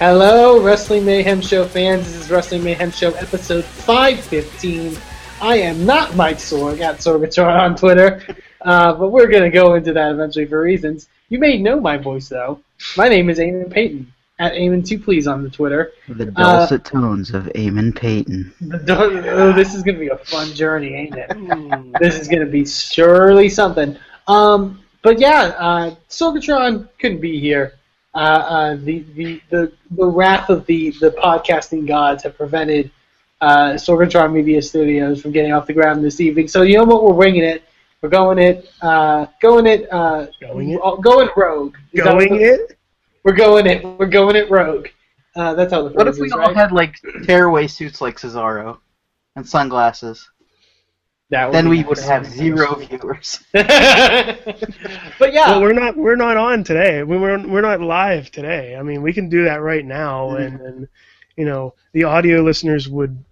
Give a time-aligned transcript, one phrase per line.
[0.00, 2.06] Hello, Wrestling Mayhem Show fans.
[2.06, 4.96] This is Wrestling Mayhem Show episode 515.
[5.42, 8.22] I am not Mike Sorg at Sorgatron on Twitter,
[8.62, 11.10] uh, but we're going to go into that eventually for reasons.
[11.28, 12.62] You may know my voice, though.
[12.96, 15.92] My name is Eamon Paton, at Eamon2 Please on the Twitter.
[16.08, 18.54] The dulcet tones of Eamon Paton.
[18.88, 22.00] Oh, this is going to be a fun journey, ain't it?
[22.00, 23.98] this is going to be surely something.
[24.28, 27.74] Um, but yeah, uh, Sorgatron couldn't be here.
[28.14, 32.90] Uh, uh, the, the, the, the wrath of the, the podcasting gods have prevented
[33.40, 36.48] uh, Sorgatron Media Studios from getting off the ground this evening.
[36.48, 37.04] So you know what?
[37.04, 37.62] We're winging it.
[38.02, 38.68] We're going it.
[38.82, 39.90] Uh, going it.
[39.92, 40.80] Uh, Going it?
[40.82, 41.76] uh, Going rogue.
[41.92, 42.78] Is Going the- it?
[43.22, 43.84] We're going it.
[43.84, 44.88] We're going it rogue.
[45.36, 46.56] Uh, that's how the What if we is, all right?
[46.56, 48.78] had like tearaway suits like Cesaro
[49.36, 50.28] and sunglasses?
[51.30, 53.38] That Then we would have zero viewers.
[53.52, 53.64] but
[55.32, 57.04] yeah, Well, we're not we're not on today.
[57.04, 58.74] We we're we're not live today.
[58.74, 60.88] I mean, we can do that right now, and, and
[61.36, 63.24] you know the audio listeners would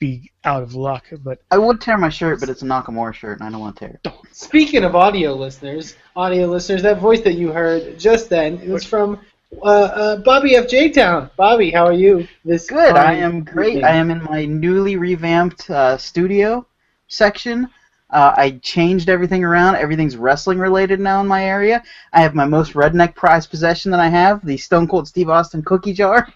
[0.00, 1.04] be out of luck.
[1.22, 3.76] But I would tear my shirt, but it's a Nakamura shirt, and I don't want
[3.76, 4.12] to tear it.
[4.32, 8.84] Speaking of audio listeners, audio listeners, that voice that you heard just then it was
[8.84, 9.20] from
[9.62, 10.68] uh, uh, Bobby F.
[10.68, 10.90] J.
[10.90, 11.30] Town.
[11.36, 12.26] Bobby, how are you?
[12.44, 13.68] This Good, I am great.
[13.68, 13.84] evening?
[13.84, 16.66] I am in my newly revamped uh, studio
[17.10, 17.68] section.
[18.08, 19.76] Uh, I changed everything around.
[19.76, 21.82] Everything's wrestling related now in my area.
[22.12, 25.62] I have my most redneck prized possession that I have, the Stone Cold Steve Austin
[25.62, 26.32] cookie jar.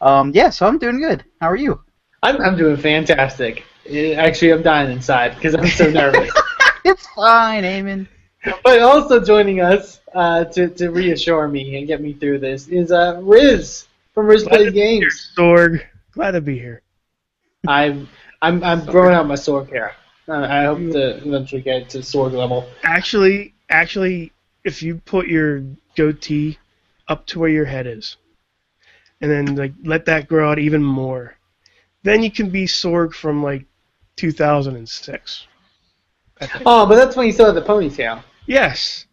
[0.00, 1.24] Um, yeah, so I'm doing good.
[1.40, 1.80] How are you?
[2.22, 3.64] I'm, I'm doing fantastic.
[3.88, 6.32] Uh, Actually, I'm dying inside because I'm so nervous.
[6.86, 8.06] It's fine, Eamon.
[8.62, 12.92] but also joining us uh, to, to reassure me and get me through this is
[12.92, 15.32] uh, Rizz from Rizz Plays Games.
[15.34, 16.82] Sorg, glad to be here.
[17.66, 18.06] I'm
[18.44, 19.94] I'm I'm growing out my Sorg hair.
[20.28, 22.68] Uh, I hope to eventually get to Sorg level.
[22.82, 24.32] Actually, actually,
[24.64, 25.62] if you put your
[25.96, 26.58] goatee
[27.08, 28.18] up to where your head is,
[29.22, 31.36] and then like let that grow out even more,
[32.02, 33.64] then you can be Sorg from like
[34.16, 35.46] 2006.
[36.66, 38.22] Oh, but that's when you still have the ponytail.
[38.46, 39.06] Yes.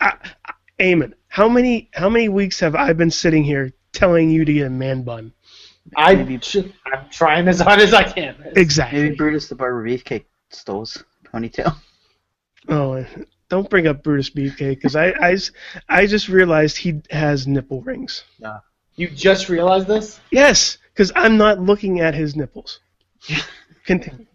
[0.00, 0.12] I,
[0.44, 4.52] I, Eamon, how many how many weeks have I been sitting here telling you to
[4.52, 5.32] get a man bun?
[5.94, 6.40] I Maybe-
[6.92, 8.34] I'm trying as hard as I can.
[8.56, 9.02] Exactly.
[9.02, 11.76] Maybe Brutus the Barber Beefcake stole his ponytail.
[12.68, 13.04] Oh,
[13.48, 15.36] don't bring up Brutus Beefcake because I
[15.88, 18.24] I just realized he has nipple rings.
[18.96, 20.20] You just realized this?
[20.30, 22.80] Yes, because I'm not looking at his nipples.
[23.84, 24.26] Continue.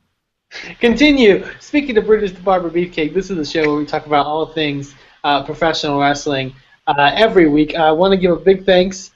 [0.80, 1.46] Continue.
[1.60, 4.46] Speaking of Brutus the Barber Beefcake, this is the show where we talk about all
[4.46, 6.54] things uh, professional wrestling
[6.88, 7.76] uh, every week.
[7.76, 9.12] I want to give a big thanks.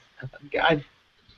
[0.60, 0.82] I,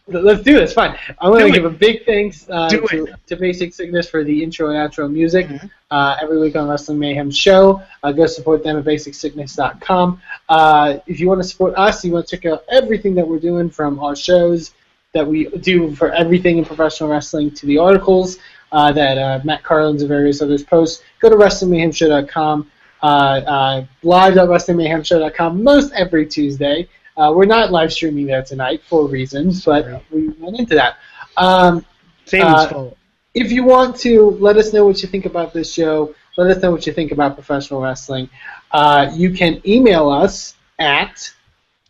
[0.08, 0.72] let's do this.
[0.72, 0.96] Fine.
[1.20, 4.70] I want to give a big thanks uh, to, to Basic Sickness for the intro
[4.70, 5.48] and outro music
[5.91, 7.82] uh, every week on Wrestling Mayhem Show.
[8.02, 10.20] Uh, go support them at basicsickness.com.
[10.48, 13.38] Uh, if you want to support us, you want to check out everything that we're
[13.38, 14.72] doing from our shows
[15.14, 18.38] that we do for everything in professional wrestling to the articles
[18.72, 21.02] uh, that uh, Matt Carlins and various others post.
[21.20, 22.70] Go to WrestlingMayhemShow.com,
[23.02, 26.88] uh, uh, live.WrestlingMayhemShow.com most every Tuesday.
[27.18, 30.96] Uh, we're not live streaming there tonight for reasons, but we went into that.
[31.37, 31.84] Um,
[32.26, 32.96] Same Uh, as fault.
[33.34, 36.62] if you want to let us know what you think about this show, let us
[36.62, 38.31] know what you think about professional wrestling.
[38.70, 41.32] Uh, you can email us at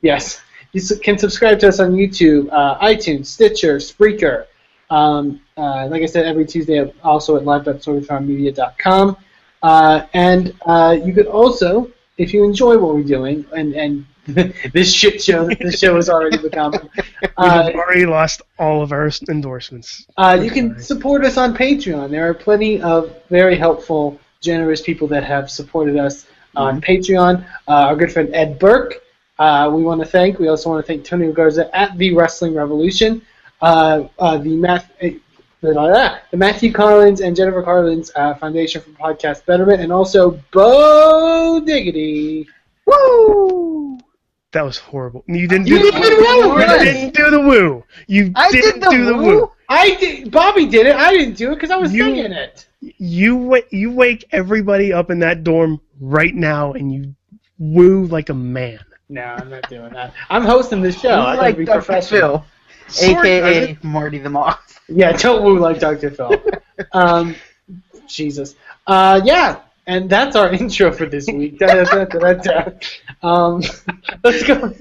[0.02, 0.40] Yes.
[0.72, 4.46] You s- can subscribe to us on YouTube, uh, iTunes, Stitcher, Spreaker.
[4.90, 9.16] Um, uh, like I said, every Tuesday, also at live.sorgatronmedia.com.
[9.62, 14.06] Uh, and uh, you could also, if you enjoy what we're doing, and, and
[14.72, 16.74] this shit show that this show has already become,
[17.36, 20.06] uh, We've already lost all of our endorsements.
[20.16, 22.10] uh, you can support us on Patreon.
[22.10, 26.26] There are plenty of very helpful, generous people that have supported us
[26.56, 27.44] on Patreon.
[27.68, 28.94] Uh, our good friend Ed Burke,
[29.38, 30.38] uh, we want to thank.
[30.38, 33.22] We also want to thank Tony Garza at the Wrestling Revolution,
[33.60, 34.90] uh, uh, the Math.
[35.74, 42.46] The Matthew Carlins and Jennifer Carlin's uh, Foundation for Podcast Betterment, and also Bodiggity.
[42.86, 43.98] Woo!
[44.52, 45.24] That was horrible.
[45.26, 46.48] You didn't You do did the woo.
[46.54, 47.84] well, You didn't do the woo.
[48.06, 49.22] You I did didn't the do the woo.
[49.40, 49.52] woo.
[49.68, 50.30] I did.
[50.30, 50.94] Bobby did it.
[50.94, 52.66] I didn't do it because I was You- singing it.
[52.80, 57.14] You wa- you wake everybody up in that dorm right now and you
[57.58, 58.78] woo like a man.
[59.08, 60.12] No, I'm not doing that.
[60.30, 61.10] I'm hosting this show.
[61.10, 61.76] I gotta like be Dr.
[61.78, 62.44] professional.
[62.88, 63.84] Phil, Sort aka of.
[63.84, 64.62] Marty the Moth.
[64.88, 66.10] Yeah, don't woo like Dr.
[66.12, 66.40] Phil.
[66.92, 67.34] um,
[68.06, 68.54] Jesus.
[68.86, 71.60] Uh, yeah, and that's our intro for this week.
[73.22, 73.62] Um,
[74.22, 74.72] let's go.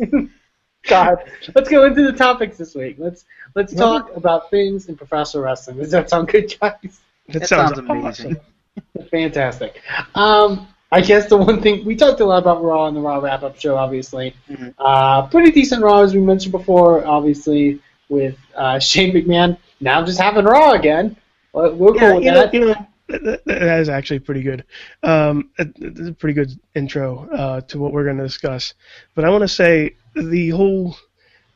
[0.84, 1.18] God,
[1.56, 2.98] let's go into the topics this week.
[3.00, 3.25] Let's
[3.56, 5.78] let's talk about things in professional wrestling.
[5.78, 7.00] Does that sound good, guys?
[7.30, 8.38] That, That sounds, sounds amazing.
[8.38, 9.08] awesome.
[9.10, 9.81] Fantastic.
[10.13, 13.18] Um, I guess the one thing we talked a lot about Raw and the Raw
[13.18, 14.36] wrap up show, obviously.
[14.48, 14.75] Mhm.
[14.78, 17.80] Uh, pretty decent Raw, as we mentioned before, obviously,
[18.10, 21.16] with uh, Shane McMahon now just having Raw again.
[21.54, 22.54] Well, We're cool with you know, that.
[22.54, 22.68] you know
[23.07, 24.63] that, that- that is actually pretty good.
[25.04, 28.74] Um, it's a pretty good intro uh, to what we're going to discuss.
[29.13, 30.96] But I want to say the whole,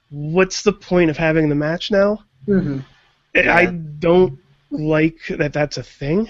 [0.10, 2.19] what's the point of having the match now?
[2.48, 2.84] Mhm.
[3.36, 3.66] I
[4.00, 4.40] don't
[4.72, 6.30] like that that's a thing.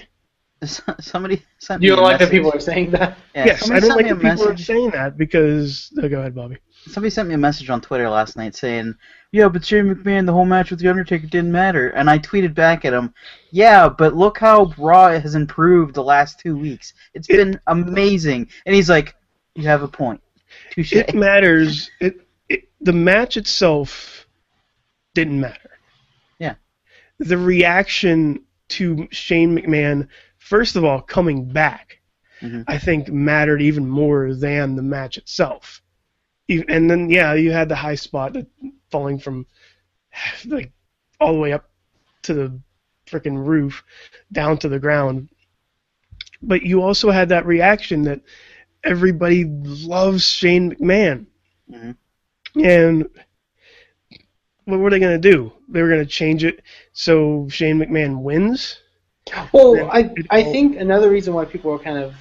[1.00, 3.16] Somebody sent You don't a like that people are saying that?
[3.34, 5.90] Yeah, yes, I don't like that people are saying that because.
[6.02, 6.58] Oh, go ahead, Bobby.
[6.86, 8.94] Somebody sent me a message on Twitter last night saying,
[9.32, 12.54] "Yeah, but Shane McMahon, the whole match with the Undertaker didn't matter." And I tweeted
[12.54, 13.12] back at him,
[13.50, 16.94] "Yeah, but look how Raw has improved the last two weeks.
[17.14, 19.14] It's It- been amazing." And he's like,
[19.54, 20.20] "You have a point.
[20.70, 21.90] Touche." It matters.
[22.00, 24.26] It, it the match itself
[25.14, 25.70] didn't matter.
[26.38, 26.54] Yeah.
[27.18, 32.00] The reaction to Shane McMahon, first of all, coming back,
[32.40, 32.64] Mhm.
[32.68, 35.79] I think mattered even more than the match itself.
[36.50, 38.46] And then yeah, you had the high spot that
[38.90, 39.46] falling from
[40.46, 40.72] like
[41.20, 41.70] all the way up
[42.22, 42.60] to the
[43.06, 43.84] freaking roof
[44.32, 45.28] down to the ground.
[46.42, 48.20] But you also had that reaction that
[48.82, 51.26] everybody loves Shane McMahon.
[51.70, 51.96] Mhm.
[52.56, 53.08] And
[54.64, 55.52] what were they going to do?
[55.68, 56.62] They were going to change it
[56.92, 58.78] so Shane McMahon wins?
[59.52, 62.14] Well, I I think another reason why people were kind of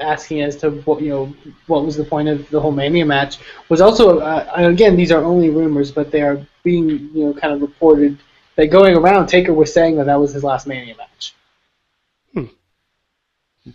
[0.00, 1.34] asking as to what you know
[1.66, 3.38] what was the point of the whole Mania match
[3.68, 7.52] was also uh, again these are only rumors, but they are being you know kind
[7.54, 8.18] of reported
[8.56, 11.34] that going around Taker was saying that that was his last Mania match.
[12.34, 12.46] Hmm.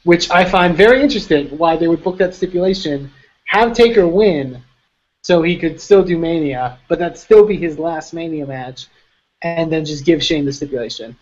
[0.04, 1.48] Which I find very interesting.
[1.58, 3.12] Why they would book that stipulation,
[3.46, 4.62] have Taker win,
[5.22, 8.88] so he could still do Mania, but that still be his last Mania match,
[9.42, 11.18] and then just give Shane the stipulation.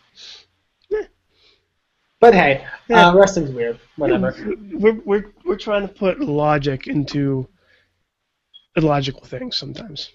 [2.21, 3.09] But hey, Yeah.
[3.09, 3.79] uh, wrestling's weird.
[3.97, 4.35] Whatever.
[4.73, 7.47] We're, we're, we're trying to put logic into
[8.77, 10.11] illogical things sometimes.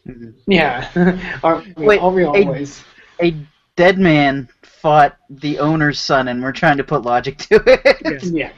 [0.46, 0.88] Yeah.
[1.42, 2.82] Aren't we, Wait, are we always?
[3.22, 3.34] a
[3.76, 7.96] dead man fought the owner's son, and we're trying to put logic to it.
[8.04, 8.24] Yes.
[8.32, 8.52] Yeah.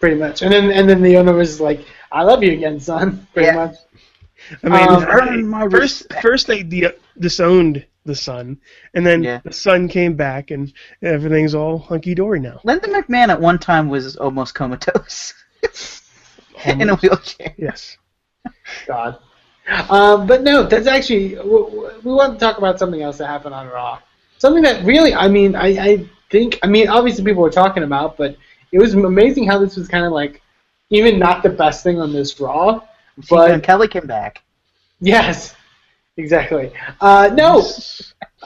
[0.00, 0.40] Pretty much.
[0.40, 3.66] And then and then the owner was like, "I love you again, son." Pretty Yeah.
[3.66, 3.74] much.
[4.64, 6.22] I mean, Um, earn my first, respect.
[6.22, 8.58] first they de- disowned the son,
[8.94, 9.40] and then Yeah.
[9.44, 12.60] the son came back, and everything's all hunky dory now.
[12.64, 15.32] Linda McMahon at one time was almost comatose
[16.66, 17.54] in a wheelchair.
[17.56, 17.96] Yes.
[18.86, 19.16] God.
[19.88, 23.28] Um, but no, that's actually w- w- we want to talk about something else that
[23.28, 24.00] happened on Raw.
[24.38, 28.16] Something that really, I mean, I, I think, I mean, obviously people were talking about,
[28.16, 28.36] but
[28.72, 30.42] it was amazing how this was kind of like
[30.90, 32.80] even not the best thing on this Raw,
[33.28, 34.42] when but Kelly came back.
[35.00, 35.54] yes,
[36.16, 36.72] exactly.
[37.00, 37.62] Uh, no,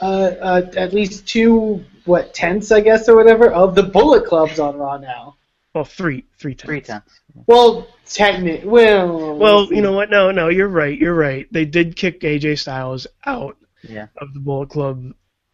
[0.01, 0.05] uh,
[0.41, 4.77] uh, at least two what tenths, I guess, or whatever, of the Bullet Clubs on
[4.77, 5.35] Raw now.
[5.73, 6.67] Well, three, three times.
[6.69, 7.19] Three times.
[7.47, 10.09] Well, technically, well, Well, you know what?
[10.09, 10.97] No, no, you're right.
[10.97, 11.47] You're right.
[11.51, 14.07] They did kick AJ Styles out Yeah.
[14.19, 15.13] of the Bullet Club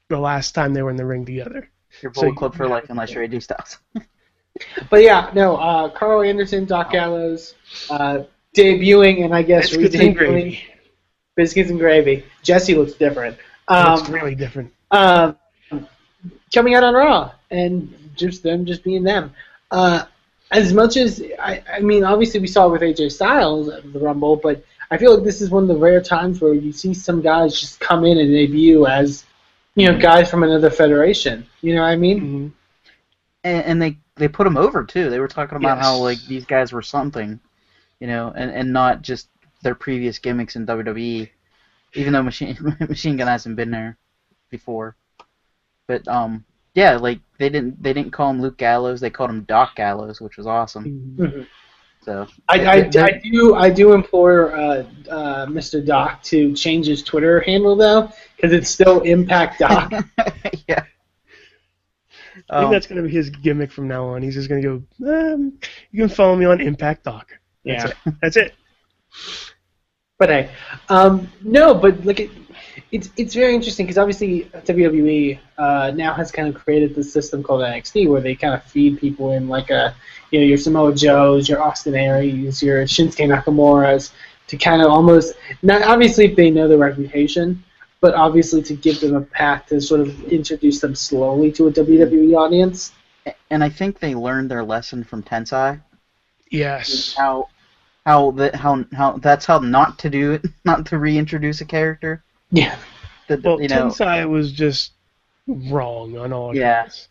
[0.10, 1.70] the last time they were in the ring together.
[2.03, 3.77] Your So Bullet you- Club for life unless you're AJ Styles.
[4.89, 7.56] But yeah, no, uh, Karl Anderson, Doc Gallows,
[7.89, 8.20] uh,
[8.56, 10.63] debuting, and I guess Biscuits and redebuting gravy.
[11.35, 12.23] Biscuits and Gravy.
[12.43, 13.38] Jesse looks different.
[13.69, 14.73] It's Um, really different.
[14.91, 15.38] um,
[16.53, 19.31] coming out on Raw, and just them just being them.
[19.71, 20.03] Uh,
[20.51, 24.00] as much as I, I mean, obviously we saw it with AJ Styles at the
[24.00, 26.93] Rumble, but I feel like this is one of the rare times where you see
[26.93, 29.23] some guys just come in and debut as,
[29.75, 31.45] you know, guys from another federation.
[31.61, 32.19] You know what I mean?
[32.19, 32.47] hmm
[33.43, 35.09] and, and they they put them over too.
[35.09, 37.39] They were talking about how like these guys were something,
[38.00, 39.29] you know, and, and not just
[39.62, 41.30] their previous gimmicks in WWE.
[41.94, 43.98] Even though Machine Machine Gun hasn't been there
[44.50, 44.96] before,
[45.88, 49.01] but um yeah, like they didn't they didn't call him Luke Gallows.
[49.01, 51.15] They called him Doc Gallows, which was awesome.
[51.18, 51.48] Mhm.
[52.03, 55.86] So I, I, I do I do implore uh, uh, Mr.
[55.86, 59.91] Doc to change his Twitter handle though, because it's still Impact Doc.
[60.68, 60.84] yeah.
[62.50, 64.24] I think Um, that's gonna be his gimmick from now on.
[64.24, 64.82] He's just gonna go.
[65.06, 65.60] Um,
[65.91, 67.38] you can follow me on Impact Doc.
[67.65, 67.91] That's Yeah.
[68.08, 68.15] it.
[68.22, 68.53] That's it.
[70.21, 70.51] But hey,
[70.89, 72.29] um, no, but like it,
[72.91, 77.41] it's it's very interesting because obviously WWE uh, now has kind of created this system
[77.41, 79.95] called NXT where they kind of feed people in like a
[80.29, 84.11] you know your Samoa Joes, your Austin Aries, your Shinsuke Nakamura's
[84.45, 87.63] to kind of almost not obviously if they know their reputation,
[87.99, 91.71] but obviously to give them a path to sort of introduce them slowly to a
[91.71, 92.91] WWE audience.
[93.49, 95.81] and I think they learned their lesson from Tensai.
[96.51, 97.15] Yes.
[97.15, 97.47] How
[98.05, 102.24] how that how how that's how not to do it, not to reintroduce a character.
[102.51, 102.77] Yeah.
[103.27, 104.91] That Well, you know, Tensai was just
[105.48, 106.81] wrong on all Yeah.
[106.81, 107.08] accounts.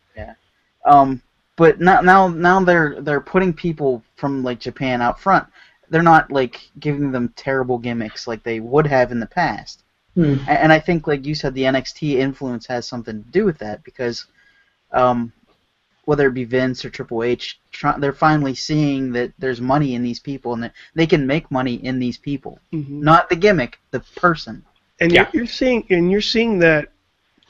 [0.87, 1.23] um,
[1.57, 5.47] but now now now they're they're putting people from like Japan out front.
[5.91, 9.83] They're not like giving them terrible gimmicks like they would have in the past.
[10.15, 10.37] Hmm.
[10.47, 13.59] A- And I think, like you said, the NXT influence has something to do with
[13.59, 14.27] that because,
[14.93, 15.33] um,
[16.05, 20.03] whether it be Vince or Triple H, try, they're finally seeing that there's money in
[20.03, 22.89] these people and that they can make money in these people, Mhm.
[22.89, 24.65] not the gimmick, the person.
[25.01, 25.29] And Yeah.
[25.33, 26.89] you're, you're seeing and you're seeing that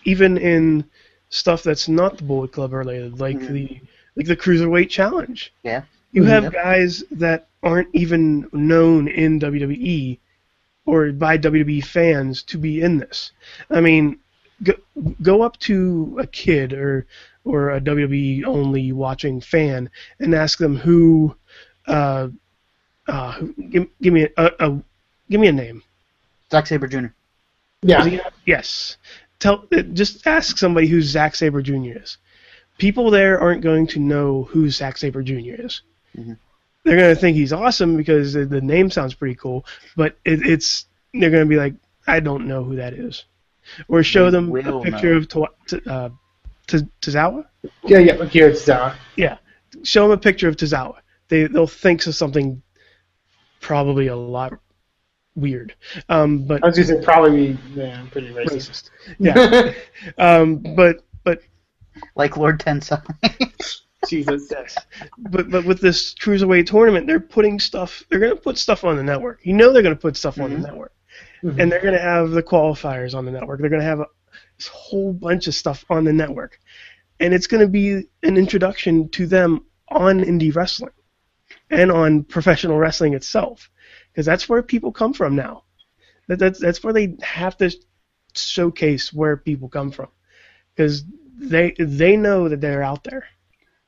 [0.04, 0.85] even in
[1.30, 3.49] stuff that's not the Bullet Club related, like Mhm.
[3.52, 3.80] the
[4.16, 5.52] like the Cruiserweight Challenge.
[5.62, 5.83] Yeah.
[6.12, 6.52] You have Yep.
[6.52, 10.19] guys that aren't even known in WWE
[10.85, 13.30] or by WWE fans to be in this.
[13.71, 14.19] I mean,
[14.64, 14.73] go,
[15.23, 17.07] go up to a kid or
[17.44, 21.35] or a WWE only watching fan and ask them who,
[21.87, 22.28] uh,
[23.06, 24.82] uh, who, give, give me a, a, a
[25.30, 25.82] give me a name.
[26.50, 27.06] Zack Sabre Jr.
[27.82, 28.18] Yeah.
[28.47, 28.97] Yes.
[29.38, 31.99] Tell uh, just ask somebody who Zack Sabre Jr.
[32.02, 32.18] is.
[32.78, 35.35] People there aren't going to know who Zack Sabre Jr.
[35.64, 35.82] is.
[36.16, 36.37] Mhm.
[36.85, 39.66] They're going to think he's awesome because the, the name sounds pretty cool,
[39.97, 41.75] but it, it's they're going to be like,
[42.06, 43.25] I don't know who that is,
[43.88, 45.16] or show They them a picture know.
[45.18, 46.09] of Tawa- T- uh,
[46.70, 47.44] T- Tozawa.
[47.84, 48.96] Yeah, yeah, Akira Tozawa.
[49.16, 49.38] Yeah,
[49.82, 50.96] show them a picture of Tozawa.
[51.28, 52.62] They they'll think of something
[53.60, 54.52] probably a lot
[55.36, 55.74] weird,
[56.08, 58.90] um, but I was gonna say probably yeah, pretty racist.
[58.90, 58.90] racist.
[59.18, 59.72] Yeah,
[60.18, 61.40] um, but but
[62.16, 63.02] Like Lord Tensai.
[64.08, 64.48] Jesus.
[64.50, 64.76] Yes.
[65.18, 68.02] But but with this cruiserweight tournament, they're putting stuff.
[68.08, 69.40] They're going to put stuff on the network.
[69.44, 70.92] You know they're going to put stuff on the network,
[71.44, 71.60] Mhm.
[71.60, 73.60] and they're going to have the qualifiers on the network.
[73.60, 74.06] They're going to have a
[74.60, 76.60] this whole bunch of stuff on the network,
[77.18, 80.92] and it's going to be an introduction to them on indie wrestling
[81.70, 83.70] and on professional wrestling itself,
[84.12, 85.64] because that's where people come from now.
[86.28, 87.74] That, that's that's where they have to
[88.34, 90.08] showcase where people come from,
[90.74, 91.04] because
[91.38, 93.24] they they know that they're out there.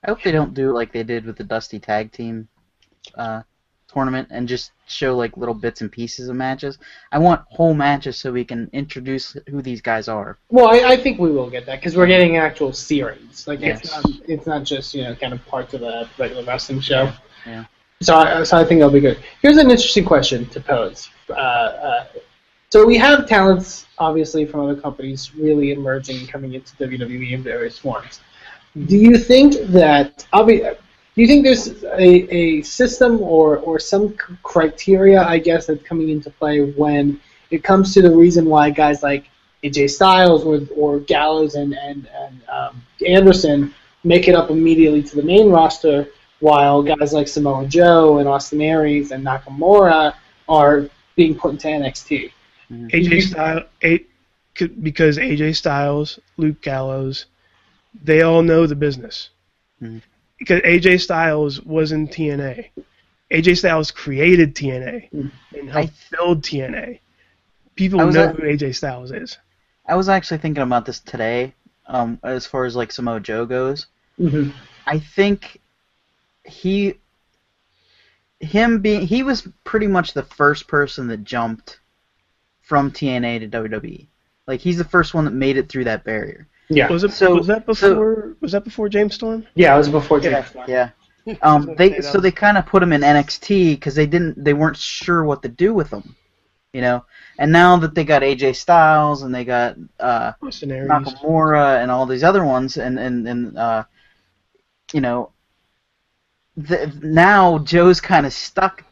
[0.02, 2.48] I hope they don't do like they did with the Dusty Tag Team
[3.14, 3.42] uh,
[3.92, 6.78] tournament and just show like little bits and pieces of matches.
[7.10, 10.38] I want whole matches so we can introduce who these guys are.
[10.50, 13.46] Well, I, I think we will get that because we're getting an actual series.
[13.46, 16.80] Like it's not it's not just you know kind of parts of a regular wrestling
[16.80, 17.12] show.
[17.46, 17.64] Yeah.
[18.00, 19.18] So I, so I think that'll be good.
[19.40, 21.08] Here's an interesting question to pose.
[21.30, 22.06] Uh, uh,
[22.70, 27.42] so we have talents obviously from other companies really emerging and coming into WWE in
[27.42, 28.20] various forms.
[28.86, 30.76] Do you think that obvi-
[31.14, 35.82] do you think there's a, a system or, or some c- criteria, I guess, that's
[35.82, 39.28] coming into play when it comes to the reason why guys like
[39.62, 45.16] AJ Styles or, or Gallows and, and, and um, Anderson make it up immediately to
[45.16, 46.08] the main roster,
[46.40, 50.14] while guys like Samoa Joe and Austin Aries and Nakamura
[50.48, 52.32] are being put into NXT?
[52.70, 54.04] AJ Styles, a,
[54.82, 57.26] because AJ Styles, Luke Gallows,
[58.02, 59.28] they all know the business.
[59.80, 60.00] Mhm.
[60.42, 62.70] Because AJ Styles was in TNA.
[63.30, 65.30] AJ Styles created TNA Mhm.
[65.56, 66.98] and helped I- build TNA.
[67.76, 69.38] People know at- who AJ Styles is.
[69.86, 71.54] I was actually thinking about this today,
[71.86, 73.86] um, as far as like Samoa Joe goes.
[74.18, 74.50] Mm-hmm.
[74.86, 75.60] I think
[76.44, 76.94] he
[78.40, 81.78] him being he was pretty much the first person that jumped
[82.62, 84.08] from TNA to WWE.
[84.48, 86.48] Like he's the first one that made it through that barrier.
[86.68, 86.88] Yeah.
[86.88, 87.12] Was it?
[87.12, 88.36] So- was that so- before?
[88.40, 89.46] was that before James Storm?
[89.54, 90.46] Yeah, it was before James.
[90.48, 90.66] Storm.
[90.68, 90.90] Yeah.
[91.42, 94.76] Um, they so they kind of put him in NXT because they didn't they weren't
[94.76, 96.16] sure what to do with him.
[96.72, 97.04] You know,
[97.38, 102.24] and now that they got AJ Styles and they got uh, Nakamura and all these
[102.24, 103.84] other ones, and and and uh,
[104.92, 105.30] you know,
[106.56, 108.84] the, now Joe's kind of stuck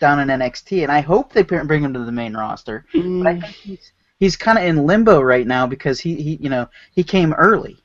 [0.00, 2.84] down in NXT, and I hope they bring bring him to the main roster.
[2.92, 6.36] But I Mm, think he's he's kind of in limbo right now because he, he
[6.36, 7.76] you know he came early.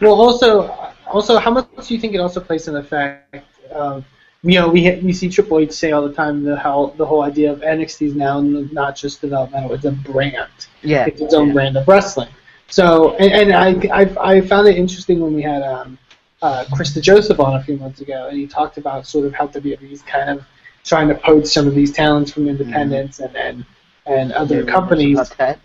[0.00, 0.68] Well, also,
[1.06, 4.04] also, how much do you think it also plays in the fact of
[4.42, 7.22] you know we we see Triple H say all the time the how the whole
[7.22, 10.68] idea of NXT is now not just developmental; it's a brand.
[10.82, 11.54] Yeah, It's its own yeah.
[11.54, 12.30] brand of wrestling.
[12.68, 15.98] So, and, and I, I I found it interesting when we had um,
[16.42, 19.46] uh, Chris DeJoseph on a few months ago, and he talked about sort of how
[19.48, 20.44] WWE's kind of
[20.84, 23.66] trying to poach some of these talents from independents and and
[24.06, 25.18] and other Yeah, companies.
[25.18, 25.58] about.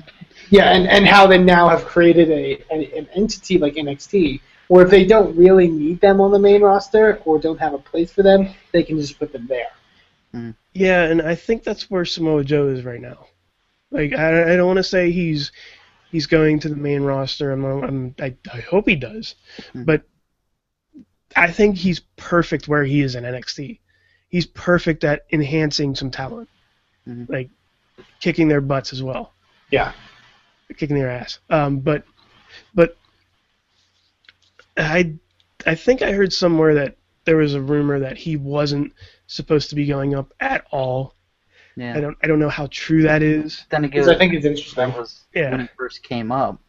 [0.49, 4.83] Yeah, and, and how they now have created a an, an entity like NXT, where
[4.83, 8.11] if they don't really need them on the main roster or don't have a place
[8.11, 9.67] for them, they can just put them there.
[10.73, 13.27] Yeah, and I think that's where Samoa Joe is right now.
[13.91, 15.51] Like I, I don't want to say he's
[16.11, 17.51] he's going to the main roster.
[17.51, 19.35] I'm, I'm I, I hope he does,
[19.73, 19.83] Hmm.
[19.83, 20.03] but
[21.35, 23.79] I think he's perfect where he is in NXT.
[24.29, 26.49] He's perfect at enhancing some talent,
[27.07, 27.29] Mhm.
[27.29, 27.49] like
[28.19, 29.33] kicking their butts as well,
[29.71, 29.93] Yeah.
[30.77, 31.39] kicking their ass.
[31.49, 32.03] Um, but
[32.73, 32.97] but
[34.77, 35.13] I
[35.65, 38.93] I think I heard somewhere that there was a rumor that he wasn't
[39.27, 41.15] supposed to be going up at all.
[41.75, 41.95] Yeah.
[41.97, 43.65] I don't I don't know how true that is.
[43.69, 44.93] then again, I think it's interesting.
[44.93, 45.51] was Yeah.
[45.51, 46.59] when it first came up.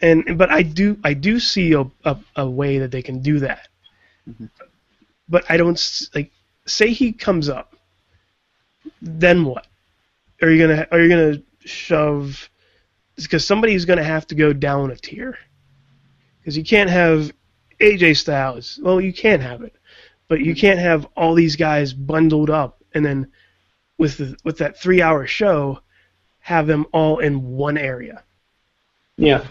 [0.00, 3.40] And but I do I do see a a, a way that they can do
[3.40, 3.68] that.
[4.28, 4.48] Mhm.
[5.28, 6.30] But I don't like
[6.66, 7.76] say he comes up.
[9.02, 9.66] Then what?
[10.42, 12.48] Are you gonna are you gonna shove?
[13.16, 15.38] Because somebody's gonna have to go down a tier.
[16.40, 17.32] Because you can't have
[17.80, 18.78] AJ Styles.
[18.82, 19.74] Well, you can't have it,
[20.28, 23.30] but you can't have all these guys bundled up and then
[23.98, 25.80] with the, with that three hour show,
[26.40, 28.22] have them all in one area.
[29.16, 29.44] Yeah.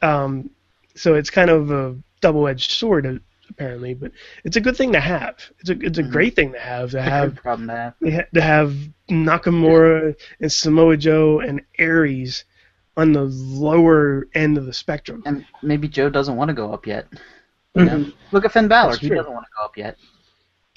[0.00, 0.50] Um,
[0.94, 3.18] so it's kind of a double-edged sword, uh,
[3.50, 4.12] apparently, but
[4.44, 5.36] it's a good thing to have.
[5.58, 6.10] It's a it's a Mhm.
[6.12, 8.30] great thing to have to It's a have problem to have.
[8.32, 8.74] to have
[9.10, 12.44] Nakamura and Samoa Joe and Aries
[12.96, 15.22] on the lower end of the spectrum.
[15.26, 17.06] And maybe Joe doesn't want to go up yet.
[17.74, 17.98] You know?
[17.98, 18.12] Mhm.
[18.32, 18.96] Look at Finn Balor.
[18.96, 19.96] He doesn't want to go up yet.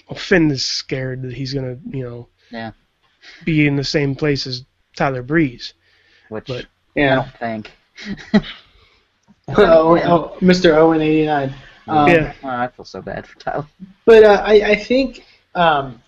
[0.10, 2.72] Well, Finn is scared that he's gonna, you know, Yeah.
[3.46, 5.74] be in the same place as Tyler Breeze.
[6.30, 7.72] Which But- I don't think.
[9.50, 10.76] oh, oh, Mr.
[10.76, 11.54] Owen eighty nine.
[11.88, 12.34] Um, Yeah.
[12.44, 13.68] Oh, I feel so bad for Tyler.
[14.06, 16.02] But uh, I, I think um,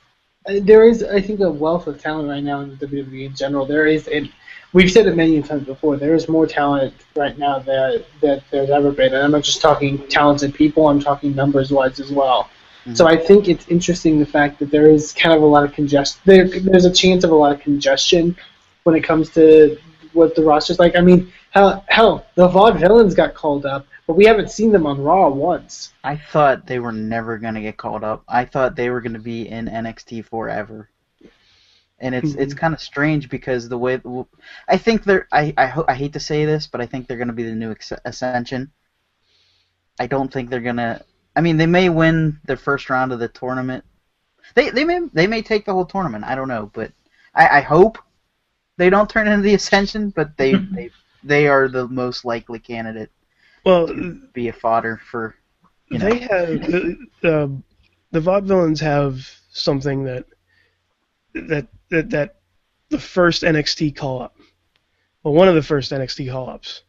[0.46, 3.66] there is, I think, a wealth of talent right now in the WWE in general.
[3.66, 4.32] There is, and
[4.74, 5.98] we've said it many times before.
[5.98, 9.62] There is more talent right now that that there's ever been, and I'm not just
[9.62, 10.88] talking talented people.
[10.88, 12.50] I'm talking numbers wise as well.
[12.94, 15.74] So I think it's interesting the fact that there is kind of a lot of
[15.74, 16.22] congestion.
[16.24, 18.38] There, there's a chance of a lot of congestion
[18.84, 19.80] when it comes to
[20.14, 20.96] what the roster's like.
[20.96, 25.02] I mean, hell, hell, the Vaudevillains got called up, but we haven't seen them on
[25.02, 25.94] Raw once.
[26.04, 28.24] I thought they were never going to get called up.
[28.28, 30.90] I thought they were going to be in NXT forever.
[32.00, 32.42] And it's mm-hmm.
[32.42, 34.02] it's kind of strange because the way
[34.68, 37.18] I think they're I I, ho- I hate to say this, but I think they're
[37.18, 38.72] going to be the new Ex- Ascension.
[39.98, 41.04] I don't think they're going to
[41.36, 43.84] I mean, they may win their first round of the tournament.
[44.54, 46.24] They they may they may take the whole tournament.
[46.24, 46.92] I don't know, but
[47.34, 47.98] I, I hope
[48.78, 50.12] they don't turn into the Ascension.
[50.12, 50.92] But they they
[51.24, 53.12] they are the most likely candidate
[53.66, 55.36] Well, to be a fodder for
[55.90, 56.10] you know.
[56.10, 57.62] they have the, the
[58.12, 60.26] the vaudevillains have something that
[61.34, 62.36] that that that
[62.90, 64.36] the first NXT call up,
[65.24, 66.84] well, one of the first NXT call ups,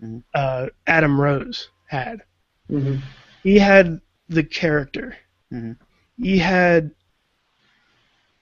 [0.00, 0.22] Mhm.
[0.34, 2.22] uh, Adam Rose had.
[2.70, 2.96] Mm-hmm.
[3.42, 5.16] He had the character.
[5.52, 5.76] Mhm.
[6.16, 6.92] He had.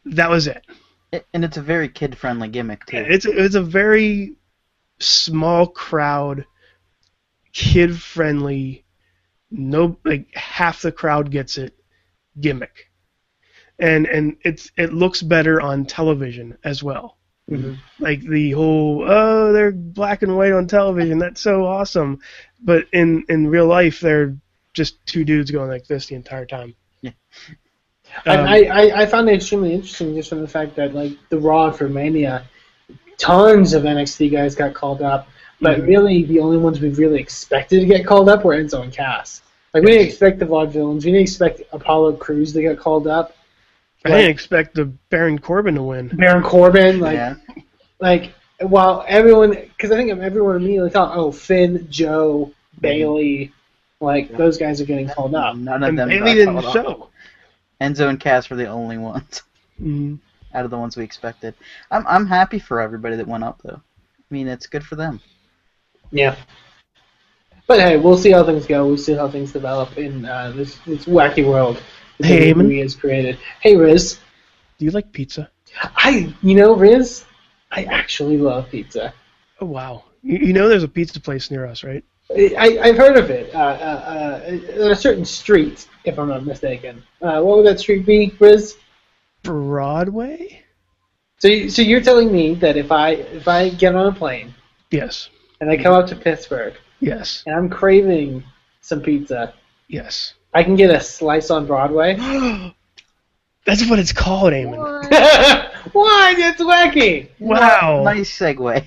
[0.04, 0.64] That was it.
[1.12, 3.04] It- and it's a very kid friendly gimmick too.
[3.08, 4.34] It's it's a very
[4.98, 6.44] small crowd,
[7.52, 8.84] kid friendly.
[9.50, 11.74] No, like half the crowd gets it.
[12.40, 12.90] Gimmick,
[13.78, 17.18] and and it's it looks better on television as well.
[17.50, 17.78] Mhm.
[17.98, 22.20] Like the whole oh they're black and white on television that's so awesome,
[22.62, 24.36] but in in real life they're
[24.72, 26.74] just two dudes going like this the entire time.
[27.02, 27.10] Yeah.
[28.26, 31.38] Um, I, I, I found it extremely interesting just from the fact that like the
[31.38, 32.44] Raw for Mania,
[33.18, 35.28] tons of NXT guys got called up,
[35.60, 35.86] but Mhm.
[35.86, 39.42] really the only ones we really expected to get called up were Enzo and Cass.
[39.74, 43.36] Like we didn't expect the Vaudevillains, we didn't expect Apollo Crews to get called up,
[44.04, 46.08] I didn't expect the Baron Corbin to win.
[46.08, 47.34] Baron Corbin, like yeah.
[48.00, 53.52] like while everyone, because I think everyone immediately thought, oh Finn, Joe, Bayley,
[54.00, 55.56] like those guys are getting called up.
[55.56, 56.84] None of And them Bayley got didn't called up.
[56.86, 57.06] show.
[57.80, 59.42] Enzo and Cass were the only ones.
[59.80, 60.18] Mhm.
[60.52, 61.54] out of the ones we expected.
[61.90, 63.76] I'm I'm happy for everybody that went up though.
[63.80, 65.20] I mean, it's good for them.
[66.10, 66.36] Yeah.
[67.66, 68.86] But hey, we'll see how things go.
[68.86, 71.80] We'll see how things develop in uh, this this wacky world
[72.18, 73.38] that Hey, the has created.
[73.60, 74.18] Hey, Rizz.
[74.78, 75.50] Do you like pizza?
[75.82, 77.24] I, you know, Rizz,
[77.70, 79.14] I actually love pizza.
[79.60, 80.04] Oh wow.
[80.22, 82.04] You, you know there's a pizza place near us, right?
[82.30, 83.54] I, I've heard of it.
[83.54, 87.02] Uh, uh, uh, on a certain street, if I'm not mistaken.
[87.20, 88.76] Uh, what would that street be, Rizz?
[89.42, 90.62] Broadway?
[91.38, 94.54] So, you, so you're telling me that if I if I get on a plane
[94.90, 95.30] Yes.
[95.60, 97.42] And I come up to Pittsburgh Yes.
[97.46, 98.42] and I'm craving
[98.80, 99.54] some pizza,
[99.88, 100.34] Yes.
[100.54, 102.14] I can get a slice on Broadway?
[103.66, 104.78] That's what it's called, Eamon.
[105.92, 106.34] Why?
[106.36, 107.28] That's wacky.
[107.38, 108.02] Wow.
[108.04, 108.84] Nice segue.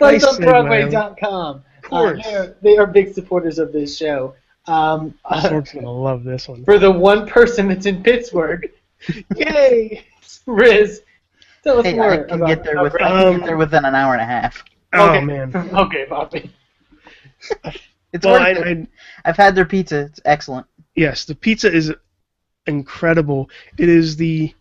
[0.00, 0.38] Nice segue.
[0.44, 1.62] SliceOnBroadway.com.
[1.78, 2.26] Of course.
[2.26, 4.34] Uh, they, are, they are big supporters of this show.
[4.66, 6.64] Um, uh, Sorg's gonna love this one.
[6.64, 8.70] for the one person that's in Pittsburgh,
[9.36, 10.04] Yay!
[10.46, 10.98] Rizz,
[11.62, 13.56] tell us Hey, more I can about get there with I can Um, get there
[13.56, 14.62] within an hour and a half.
[14.92, 15.24] Oh Okay.
[15.24, 15.54] man.
[15.74, 16.50] okay, Bobby.
[18.10, 18.88] It's Well, worth I, it.
[19.24, 20.00] I, I've had their pizza.
[20.06, 20.66] It's excellent.
[20.94, 21.92] yes, the pizza is
[22.66, 23.50] incredible.
[23.76, 24.54] It is the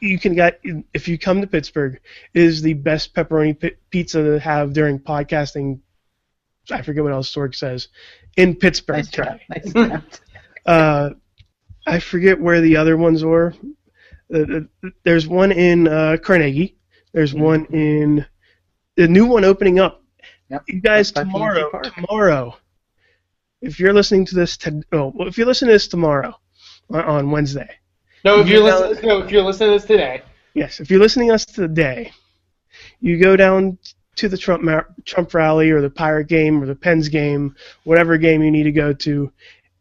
[0.00, 0.60] you can get
[0.92, 2.00] if you come to Pittsburgh.
[2.34, 5.78] It is the best pepperoni pi- pizza to have during podcasting.
[6.70, 7.86] I forget what else Sorg says
[8.36, 8.96] in Pittsburgh.
[8.96, 9.40] Nice try.
[9.48, 10.20] Nice attempt.
[10.66, 11.10] Uh,
[11.86, 13.54] I forget where the other ones were.
[14.34, 14.38] Uh,
[14.84, 16.76] uh, there's one in uh, Carnegie.
[17.12, 18.26] There's one in
[18.96, 20.02] the new one opening up.
[20.50, 20.62] Yep.
[20.68, 21.82] You guys Up by PNC tomorrow.
[21.94, 22.56] Tomorrow,
[23.62, 26.34] if you're listening to this, to, oh, well, if you're listening to this tomorrow,
[26.90, 27.68] on, on Wednesday.
[28.24, 30.22] No, if You you're know- listening, no, if you're listening to this today,
[30.54, 32.10] Yes, if you're listening to us today,
[33.00, 33.76] you go down
[34.14, 34.64] to the Trump
[35.04, 37.54] Trump rally or the Pirate game or the Pens game,
[37.84, 39.30] whatever game you need to go to.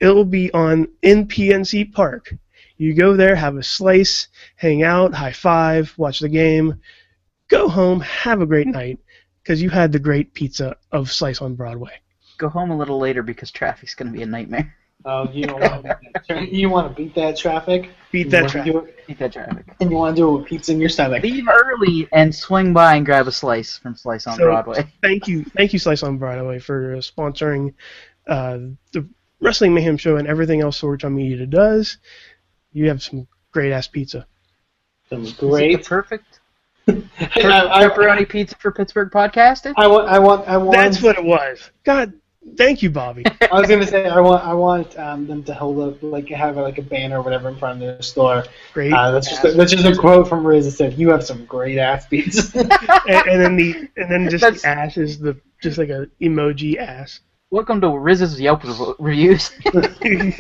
[0.02, 2.34] It'll be on in PNC Park.
[2.78, 6.82] You go there, have a slice, hang out, high five, watch the game,
[7.48, 9.00] go home, have a great night
[9.46, 11.92] because you had the great pizza of Slice on Broadway.
[12.40, 14.76] Go home a little later because traffic's going to be a nightmare.
[15.06, 17.92] oh, you don't want to beat that you want to beat that traffic.
[18.12, 19.06] Beat that traffic.
[19.08, 19.66] Beat that traffic.
[19.80, 21.22] and you want to do it with pizza in your stomach.
[21.22, 24.92] Leave early and swing by and grab a slice from Slice on So- Broadway.
[25.04, 27.76] Thank you, thank you, Slice on Broadway, for uh, sponsoring
[28.28, 28.58] uh,
[28.94, 29.08] the
[29.42, 31.98] Wrestling Mayhem show and everything else Sorgatron Media does.
[32.74, 34.26] You have some great ass pizza.
[35.10, 35.86] Some Is it the great.
[35.86, 36.35] perfect
[36.88, 36.94] I,
[37.36, 39.74] I, pepperoni pizza for Pittsburgh podcasting.
[39.78, 40.08] I want.
[40.08, 40.48] I want.
[40.48, 40.78] I want.
[40.78, 41.72] That's what it was.
[41.84, 42.14] God,
[42.58, 43.24] thank you, Bobby.
[43.52, 44.08] I was gonna say.
[44.08, 44.44] I want.
[44.44, 47.58] I want um, them to hold up, like have like a banner or whatever in
[47.58, 48.44] front of their store.
[48.74, 48.94] Great.
[48.94, 49.44] Uh, that's just.
[49.44, 52.60] A, that's just a quote from Rizz that said, "You have some great ass pizza."
[53.08, 56.08] and, and then the and then just That's- the ass is the just like a
[56.22, 57.22] emoji ass.
[57.50, 59.52] Welcome to Rizz's Yelp rev- reviews.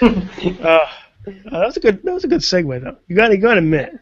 [0.00, 0.78] Uh,
[1.24, 2.98] that was a good that was a good segue though.
[3.08, 3.98] You got to you got to admit.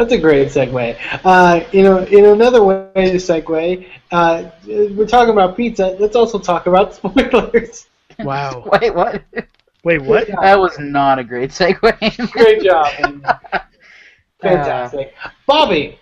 [0.00, 0.96] That's a great segue.
[1.26, 5.94] Uh, you know, in another way to segue, uh, we're talking about pizza.
[6.00, 7.86] Let's also talk about spoilers.
[8.20, 8.64] Wow.
[8.80, 9.22] Wait, what?
[9.84, 10.26] Wait, what?
[10.40, 12.32] That was not a great segue.
[12.32, 12.88] Great job.
[12.98, 13.22] man.
[14.40, 15.14] Fantastic,
[15.46, 15.98] Bobby.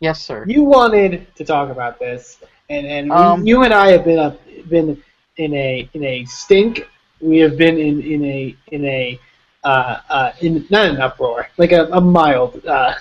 [0.00, 0.46] yes, sir.
[0.48, 2.38] You wanted to talk about this,
[2.70, 5.02] and and we- Um, you and I have been up, been
[5.36, 6.88] in a in a stink.
[7.20, 9.20] We have been in in a in a
[9.64, 12.94] uh, uh, in not an uproar, like a, a mild uh,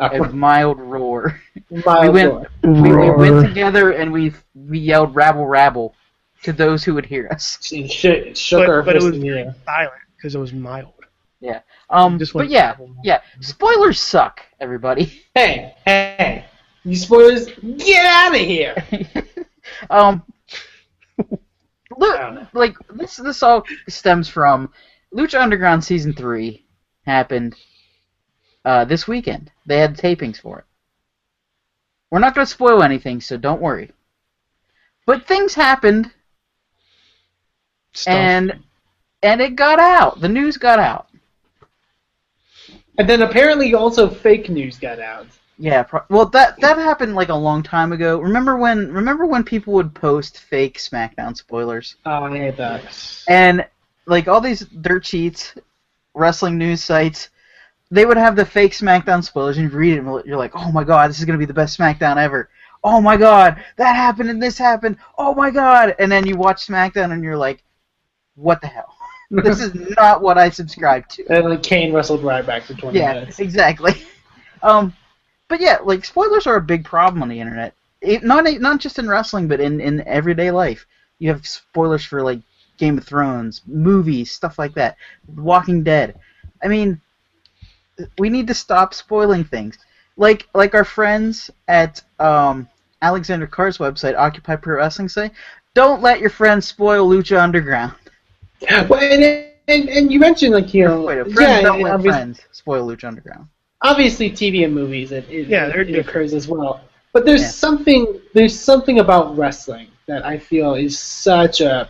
[0.00, 1.40] A mild roar.
[1.86, 3.16] mild we went- roar.
[3.16, 5.94] We, we went together and we we yelled rabble rabble
[6.42, 7.58] to those who would hear us.
[7.72, 10.92] It shook, shook But, our but it was very silent because it was mild.
[11.40, 11.60] Yeah.
[11.90, 13.20] Um, Just but yeah, yeah.
[13.40, 15.22] Spoilers suck, everybody.
[15.34, 16.44] Hey, hey,
[16.84, 18.76] you spoilers, get out of here!
[19.90, 20.22] um,
[21.98, 24.72] look, like this this all stems from
[25.14, 26.64] Lucha Underground season three
[27.06, 27.54] happened
[28.64, 29.50] uh, this weekend.
[29.66, 30.64] They had tapings for it.
[32.10, 33.90] We're not going to spoil anything, so don't worry.
[35.06, 36.10] But things happened,
[37.92, 38.14] Stuff.
[38.14, 38.58] and
[39.22, 40.20] and it got out.
[40.20, 41.08] The news got out.
[42.98, 45.26] And then apparently also fake news got out.
[45.58, 48.18] Yeah, pro- well that that happened like a long time ago.
[48.18, 51.96] Remember when remember when people would post fake SmackDown spoilers?
[52.06, 53.22] Oh, I hate that.
[53.28, 53.66] And
[54.06, 55.54] like all these dirt sheets,
[56.14, 57.30] wrestling news sites,
[57.90, 60.72] they would have the fake SmackDown spoilers, and you read it, and you're like, "Oh
[60.72, 62.48] my god, this is gonna be the best SmackDown ever."
[62.82, 64.96] Oh my god, that happened and this happened.
[65.18, 67.62] Oh my god, and then you watch SmackDown and you're like,
[68.36, 68.94] "What the hell?
[69.30, 72.98] This is not what I subscribed to." And like Kane wrestled right back for 20
[72.98, 73.40] Yeah, minutes.
[73.40, 73.94] exactly.
[74.62, 74.94] Um,
[75.48, 77.74] but yeah, like spoilers are a big problem on the internet.
[78.00, 80.86] It, not not just in wrestling, but in in everyday life.
[81.18, 82.40] You have spoilers for like
[82.78, 84.96] Game of Thrones, movies, stuff like that.
[85.36, 86.18] Walking Dead.
[86.62, 87.00] I mean,
[88.18, 89.78] we need to stop spoiling things.
[90.16, 92.68] Like like our friends at um,
[93.02, 95.30] Alexander Carr's website, Occupy Pro Wrestling, say,
[95.74, 97.92] don't let your friends spoil Lucha Underground.
[98.88, 99.22] Well, and,
[99.68, 103.04] and, and you mentioned like you know, Wait, friends yeah, don't let friends spoil Lucha
[103.08, 103.46] Underground.
[103.82, 106.08] obviously TV and movies it, it, Yeah, they're it different.
[106.08, 106.80] occurs as well.
[107.12, 107.48] But there's Yeah.
[107.48, 111.88] something there's something about wrestling that I feel is such a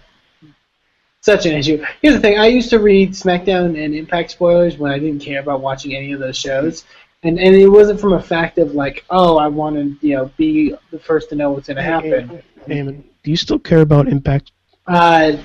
[1.24, 1.82] such an issue.
[2.02, 5.40] Here's the thing: I used to read SmackDown and Impact spoilers when I didn't care
[5.40, 6.84] about watching any of those shows,
[7.22, 10.30] and and it wasn't from a fact of like, oh, I want to you know
[10.36, 12.42] be the first to know what's going to happen.
[12.68, 14.52] Damon, do you still care about Impact?
[14.86, 15.38] Uh,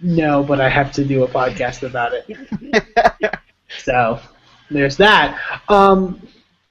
[0.00, 3.34] no, but I have to do a podcast about it.
[3.78, 4.20] so
[4.70, 5.40] there's that.
[5.68, 6.20] Um,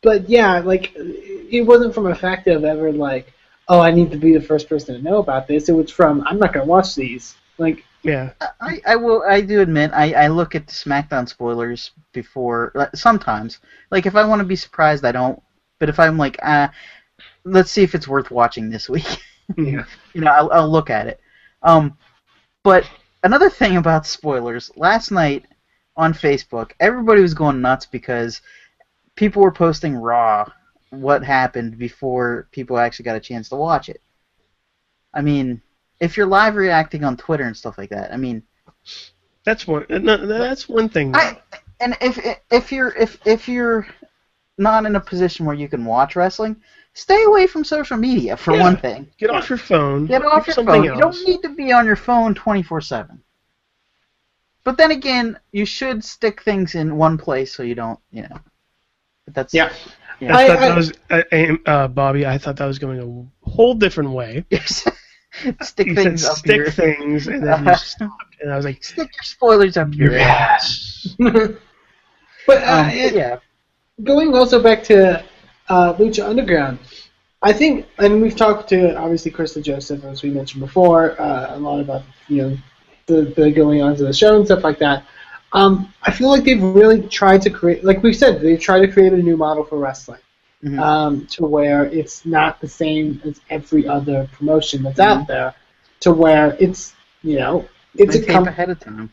[0.01, 3.33] but yeah, like it wasn't from a fact of ever like,
[3.67, 5.67] oh, I need to be the first person to know about this.
[5.67, 7.35] It was from I'm not gonna watch these.
[7.57, 8.33] Like, Yeah.
[8.61, 9.23] I, I will.
[9.27, 13.59] I do admit I, I look at the SmackDown spoilers before sometimes.
[13.89, 15.41] Like if I want to be surprised, I don't.
[15.79, 16.67] But if I'm like, uh,
[17.45, 19.07] let's see if it's worth watching this week.
[19.57, 19.85] Yeah.
[20.15, 21.19] you know, I'll, I'll look at it.
[21.61, 21.95] Um,
[22.63, 22.89] but
[23.21, 25.45] another thing about spoilers, last night
[25.95, 28.41] on Facebook, everybody was going nuts because
[29.15, 30.51] people were posting raw
[30.89, 34.01] what happened before people actually got a chance to watch it.
[35.13, 35.61] I mean,
[36.05, 38.43] if you're live reacting on Twitter and stuff like that, I mean,
[39.43, 39.85] That's one.
[39.89, 41.11] No, that's one thing.
[41.11, 41.19] though.
[41.19, 41.37] I
[41.81, 42.17] and if
[42.51, 43.85] if you're if if you're
[44.57, 46.55] not in a position where you can watch wrestling,
[46.93, 48.61] stay away from social media for Yeah.
[48.63, 49.07] one thing.
[49.17, 50.05] Get off your phone.
[50.05, 50.83] Get off your something phone.
[50.85, 53.21] You don't need to be on your phone 24 7.
[54.63, 58.39] But then again, you should stick things in one place so you don't, you know.
[59.25, 59.71] But that's yeah,
[60.21, 61.21] I, I- I- that was uh,
[61.69, 62.25] uh, Bobby.
[62.25, 64.45] I thought that was going a whole different way.
[65.61, 68.65] stick You things said up stick your things, and then you stopped, and I was
[68.65, 71.15] like, stick your spoilers up your ass.
[71.19, 71.51] yes.
[72.47, 73.37] but uh, Um, it- yeah.
[74.03, 75.23] going also back to
[75.69, 76.79] uh, Lucha Underground,
[77.41, 81.59] I think, and we've talked to obviously Chris DeJoseph, as we mentioned before, uh, a
[81.59, 82.57] lot about you know
[83.07, 85.03] the, the going on to the show and stuff like that.
[85.53, 88.87] Um, I feel like they've really tried to create, like we said, they've tried to
[88.91, 90.19] create a new model for wrestling,
[90.63, 90.79] Mhm.
[90.79, 95.21] um, to where it's not the same as every other promotion that's Mm-hmm.
[95.21, 95.53] out there,
[96.01, 99.11] to where it's you know it's They a tape com- ahead of time.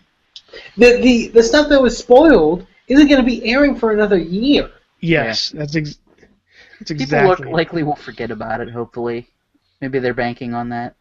[0.76, 4.70] the, the the stuff that was spoiled isn't going to be airing for another year.
[5.00, 5.98] Yes, that's ex-
[6.78, 7.46] that's People exactly.
[7.46, 9.28] look likely will forget about it, hopefully.
[9.81, 10.94] Maybe they're banking on that.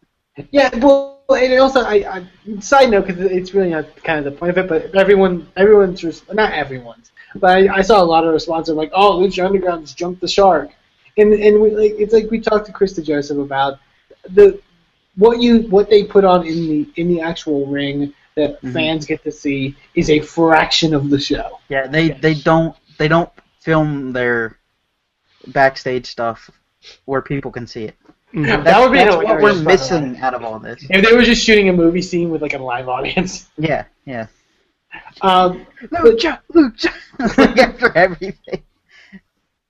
[0.50, 4.32] Yeah, well, and also, I, I side note because it's really not kind of the
[4.32, 6.02] point of it, but everyone, everyone's
[6.32, 10.20] not everyone's, but I, I saw a lot of responses like, "Oh, Lucha Underground's jumped
[10.20, 10.70] the shark,"
[11.16, 13.78] and and we, like, it's like we talked to Chris DeJoseph about
[14.28, 14.60] the
[15.16, 18.72] what you what they put on in the in the actual ring that Mhm.
[18.72, 21.58] fans get to see is a fraction of the show.
[21.68, 24.56] Yeah, they they don't they don't film their
[25.48, 26.50] backstage stuff
[27.04, 27.94] where people can see it.
[28.32, 28.64] Mhm.
[28.64, 30.84] That would be that's what we're missing out of all this.
[30.88, 33.48] If they were just shooting a movie scene with like a live audience.
[33.58, 34.26] Yeah, yeah.
[35.22, 36.92] Um, Lucha, Lucha.
[37.38, 38.62] like after everything.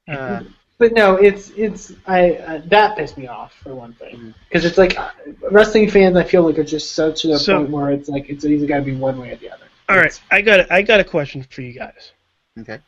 [0.09, 0.43] Uh,
[0.79, 4.35] But no, it's it's I uh, that pissed me off for one thing Mm.
[4.49, 5.11] because it's like uh,
[5.53, 6.17] wrestling fans.
[6.17, 8.67] I feel like are just such to the So- point where it's like it's either
[8.67, 9.67] got to be one way or the other.
[9.89, 12.11] All right, I got a, I got a question for you guys.
[12.59, 12.81] okay.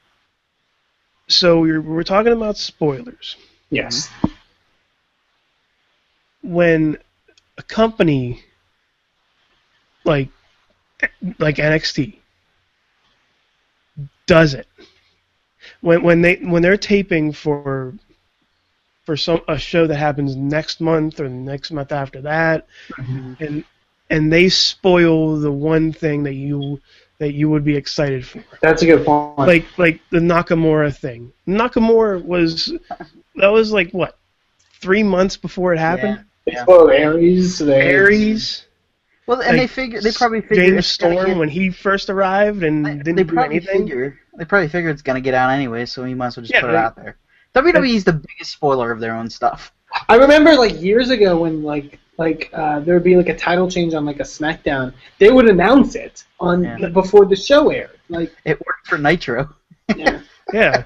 [1.29, 3.37] So we're we're talking about spoilers.
[3.70, 4.09] Yes.
[6.42, 6.99] When
[7.59, 8.42] a company
[10.05, 10.31] like
[11.38, 12.16] like NXT
[14.26, 14.66] does it,
[15.80, 17.94] when when they when they're taping for
[19.04, 23.34] for some a show that happens next month or the next month after that, mm-hmm.
[23.42, 23.64] and
[24.10, 26.80] and they spoil the one thing that you
[27.18, 28.44] that you would be excited for.
[28.60, 29.38] That's a good point.
[29.38, 31.32] like like the Nakamura thing.
[31.46, 32.72] Nakamura was
[33.37, 34.18] that was like what
[34.80, 36.24] three months before it happened.
[36.44, 37.58] they spoiled Aries.
[37.58, 38.66] They, Aries,
[39.26, 42.62] Well, and they Like, figure they probably figure James Storm get- when he first arrived
[42.62, 43.82] and they, didn't do probably anything.
[43.87, 46.52] figure they probably figure it's gonna get out anyway, so we might as well just
[46.52, 47.16] Yeah, put it out there.
[47.54, 49.72] WWE is the biggest spoiler of their own stuff.
[50.08, 53.70] I remember like years ago when like like uh, there would be like a title
[53.70, 54.92] change on like a SmackDown.
[55.18, 56.88] They would announce it on Yeah.
[56.88, 57.98] before the show aired.
[58.08, 59.54] Like It worked for Nitro.
[59.96, 60.20] yeah.
[60.52, 60.84] Yeah,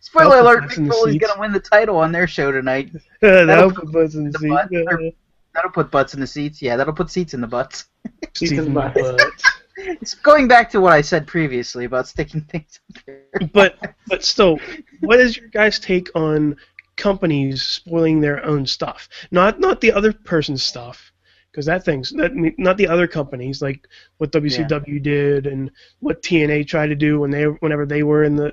[0.00, 2.90] Spoiler alert: butts Mick Foley's gonna win the title on their show tonight.
[3.20, 5.14] that'll That'll put butts in the the seat.
[5.52, 5.60] Butt, Yeah.
[5.60, 6.62] or- That'll put butts in the seats.
[6.62, 7.86] Yeah, that'll put seats in the butts.
[8.34, 9.44] Seats in in the the butts.
[9.76, 13.48] It's going back to what I said previously about sticking things up there.
[13.52, 14.58] But but still,
[15.00, 16.56] what is your guys' take on
[16.96, 19.08] companies spoiling their own stuff?
[19.30, 21.12] Not not the other person's stuff,
[21.50, 23.88] because that thing's that not the other companies like
[24.18, 28.36] what WCW did and what TNA tried to do when they whenever they were in
[28.36, 28.52] the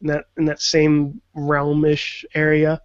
[0.00, 2.80] in that in that same realmish area.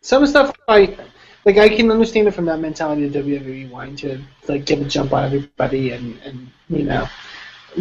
[0.00, 0.96] Some stuff I
[1.44, 1.58] like.
[1.58, 5.12] I can understand it from that mentality of WWE wanting to like get a jump
[5.12, 7.08] on everybody and and you know,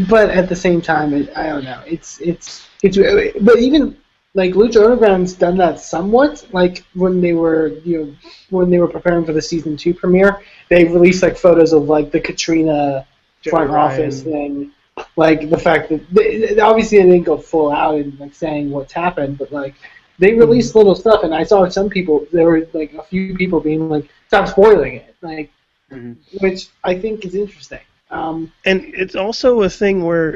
[0.09, 1.81] but at the same time, it, I don't know.
[1.85, 2.97] It's it's it's.
[3.41, 3.97] But even
[4.35, 6.45] like Lucha Underground's done that somewhat.
[6.51, 8.15] Like when they were you know
[8.49, 12.11] when they were preparing for the season two premiere, they released like photos of like
[12.11, 13.05] the Catrina
[13.49, 13.91] front Ryan.
[13.91, 14.71] office thing.
[15.15, 18.93] Like the fact that they, obviously they didn't go full out and like saying what's
[18.93, 19.75] happened, but like
[20.23, 22.15] they released little stuff, and I saw some people.
[22.35, 25.49] There were like a few people being like, "Stop spoiling it," like,
[25.91, 26.15] Mhm.
[26.43, 26.59] which
[26.91, 27.85] I think is interesting.
[28.19, 28.37] Um,
[28.69, 30.31] And it's also a thing where,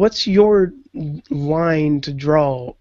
[0.00, 0.72] what's your
[1.30, 2.74] line to draw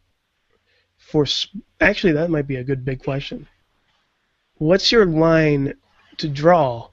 [0.98, 1.24] for?
[1.24, 1.48] s-
[1.82, 3.48] Actually, that might be a good big question.
[4.68, 5.74] What's your line
[6.18, 6.90] to draw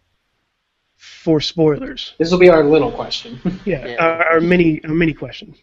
[0.96, 2.14] for spoilers?
[2.18, 3.38] this will be our little question.
[3.64, 3.96] Yeah, Yeah.
[4.04, 5.54] Our, our mini our mini question.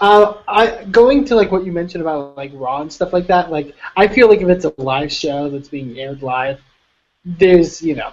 [0.00, 3.50] Uh, I going to like what you mentioned about like Raw and stuff like that.
[3.50, 6.60] Like, I feel like if it's a live show that's being aired live,
[7.24, 8.12] there's you know,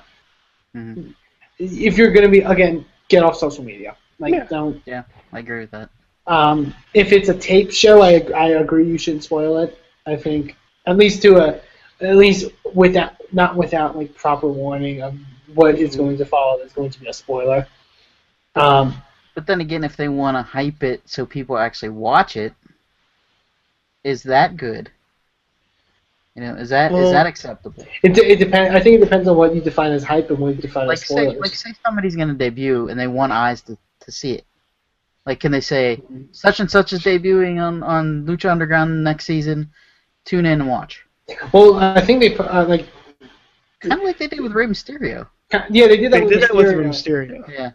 [0.75, 1.13] Mhm.
[1.59, 3.95] if you're gonna be again, get off social media.
[4.19, 4.43] Like, Yeah.
[4.45, 4.81] don't.
[4.85, 5.89] Yeah, I agree with that.
[6.27, 9.77] Um, if it's a tape show, I I agree you shouldn't spoil it.
[10.05, 10.55] I think
[10.87, 11.59] at least to a
[12.01, 15.13] at least without not without like proper warning of
[15.55, 16.59] what is going to follow.
[16.59, 17.67] That's going to be a spoiler.
[18.55, 19.01] Um,
[19.33, 22.53] But then again, if they want to hype it so people actually watch it,
[24.03, 24.91] is that good?
[26.35, 27.85] You know, is that is Well- that acceptable?
[28.03, 28.75] it de- it depends.
[28.75, 30.97] I think it depends on what you define as hype and what you define Like
[30.99, 34.45] as say, like say somebody's gonna debut and they want eyes to, to see it.
[35.25, 39.71] Like, can they say such and such is debuting on on Lucha Underground next season?
[40.25, 41.05] Tune in and watch.
[41.53, 42.87] well, I think they put uh, like
[43.81, 45.27] Kind of like they did with Rey Mysterio.
[45.69, 46.17] Yeah they did that.
[46.19, 47.43] They with did that with Mysterio.
[47.45, 47.49] Mysterio.
[47.53, 47.71] Yeah.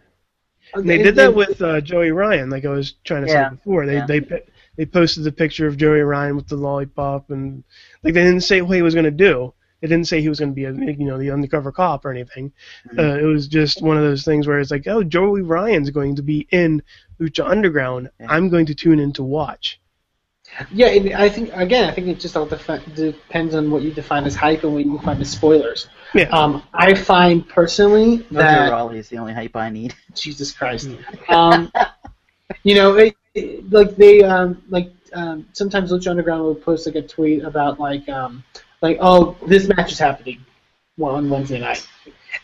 [0.77, 3.49] They did that with uh, Joey Ryan, like I was trying to Yeah.
[3.49, 3.85] say before.
[3.85, 4.05] They Yeah.
[4.05, 4.43] they pe-
[4.77, 7.63] they posted the picture of Joey Ryan with the lollipop, and
[8.03, 9.53] like they didn't say what he was going to do.
[9.81, 12.11] They didn't say he was going to be a you know the undercover cop or
[12.11, 12.53] anything.
[12.87, 12.99] Mm-hmm.
[12.99, 16.15] Uh, it was just one of those things where it's like, oh, Joey Ryan's going
[16.15, 16.81] to be in
[17.19, 18.09] Lucha Underground.
[18.19, 18.27] Yeah.
[18.29, 19.80] I'm going to tune in to watch.
[20.71, 23.91] Yeah, it, I think again, I think it just all defi- depends on what you
[23.91, 25.87] define as hype and what you define as spoilers.
[26.13, 26.25] Yeah.
[26.25, 29.95] Um, I find personally Mojo that Rawley is the only hype I need.
[30.13, 30.89] Jesus Christ,
[31.29, 31.71] um,
[32.63, 36.95] you know, it, it, like they um, like um, sometimes Lucha Underground will post like
[36.95, 38.43] a tweet about like um,
[38.81, 40.43] like oh this match is happening
[41.01, 41.87] on Wednesday night,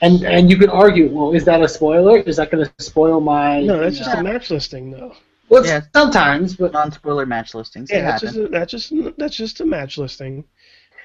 [0.02, 2.20] and and you could argue, well, is that a spoiler?
[2.20, 3.62] Is that going to spoil my?
[3.62, 5.16] no, that's just know- a match listing, though.
[5.50, 5.82] Well, Yeah.
[5.94, 7.90] sometimes, but Non-spoiler match listings.
[7.92, 10.44] Yeah, that's just a, that's just that's just a match listing.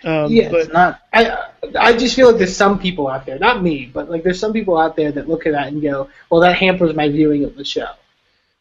[0.05, 1.01] Um, Yeah, but It's not.
[1.13, 1.37] I
[1.79, 4.53] I just feel like there's some people out there, not me, but like there's some
[4.53, 7.57] people out there that look at that and go, well, that hampers my viewing of
[7.57, 7.89] the show.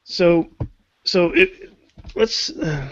[0.04, 0.50] So,
[1.04, 1.72] so it,
[2.15, 2.50] let's.
[2.52, 2.89] Uh,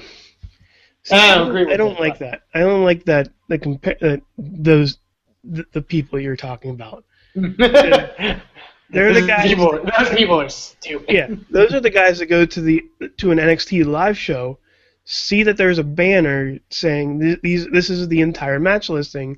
[1.12, 2.43] I don't agree with I don't like that.
[2.54, 3.30] I don't like that.
[3.47, 4.97] The compare uh, those
[5.43, 7.06] the, the people you're talking about.
[8.89, 9.47] They're the guys.
[9.47, 11.13] People, those people are stupid.
[11.13, 12.84] Yeah, those are the guys that go to the
[13.17, 14.60] to an NXT live show,
[15.06, 19.38] see that there's a banner saying th- these this is the entire match listing,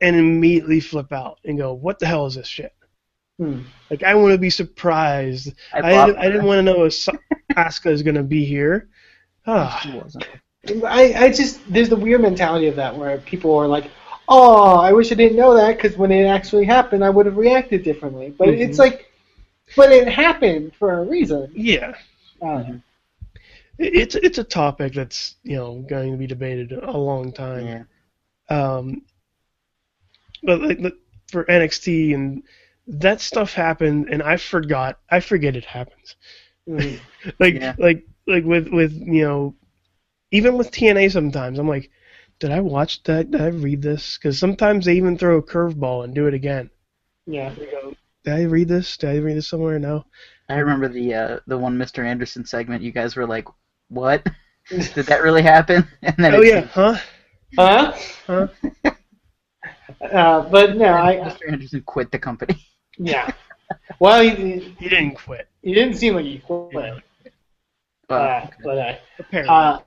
[0.00, 2.72] and immediately flip out and go, "What the hell is this shit?"
[3.38, 3.60] Hmm.
[3.90, 5.52] Like I want to be surprised.
[5.72, 7.12] I I, didn't, I didn't want to know if Sa-
[7.52, 8.88] Asuka is going to be here.
[9.46, 10.26] Ah, She wasn't.
[10.84, 13.90] I, I just there's the weird mentality of that where people are like,
[14.28, 17.36] oh, I wish I didn't know that because when it actually happened, I would have
[17.36, 18.30] reacted differently.
[18.36, 18.60] But Mhm.
[18.60, 19.10] it's like,
[19.76, 21.50] but it happened for a reason.
[21.54, 21.94] yeah.
[22.42, 22.80] I don't know.
[23.78, 27.66] It- It's it's a topic that's you know going to be debated a long time.
[27.66, 27.84] Yeah.
[28.48, 29.02] Um,
[30.42, 30.78] but like
[31.30, 32.42] for NXT and
[32.88, 34.98] that stuff happened, and I forgot.
[35.10, 36.16] I forget it happens.
[36.68, 36.98] Mhm.
[37.40, 37.74] Like Yeah.
[37.78, 39.54] like like with with you know,
[40.30, 41.90] even with TNA sometimes I'm like,
[42.38, 43.30] did I watch that?
[43.30, 44.16] Did I read this?
[44.18, 46.70] Because sometimes they even throw a curveball and do it again.
[47.26, 47.54] Yeah.
[47.54, 47.94] Go,
[48.24, 48.96] did I read this?
[48.96, 49.78] Did I read this somewhere?
[49.78, 50.04] No.
[50.48, 52.04] I remember the uh, the one Mr.
[52.04, 52.82] Anderson segment.
[52.82, 53.46] You guys were like,
[53.88, 54.24] "What?
[54.68, 56.96] Did that really happen?" And then Oh it- yeah, huh?
[57.56, 57.92] Huh?
[58.26, 58.46] Huh?
[60.00, 61.50] Uh, but no, I Mr.
[61.50, 62.56] Anderson quit the company.
[62.98, 63.32] yeah.
[63.98, 65.48] Well, he, He didn't quit.
[65.60, 66.72] he didn't seem like he quit.
[66.72, 68.14] Yeah.
[68.16, 69.52] Uh, but uh, Apparently.
[69.52, 69.78] uh,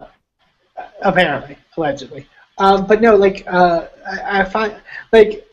[1.02, 2.28] apparently, allegedly.
[2.60, 4.76] Um, but no, like uh, I, I find
[5.12, 5.48] like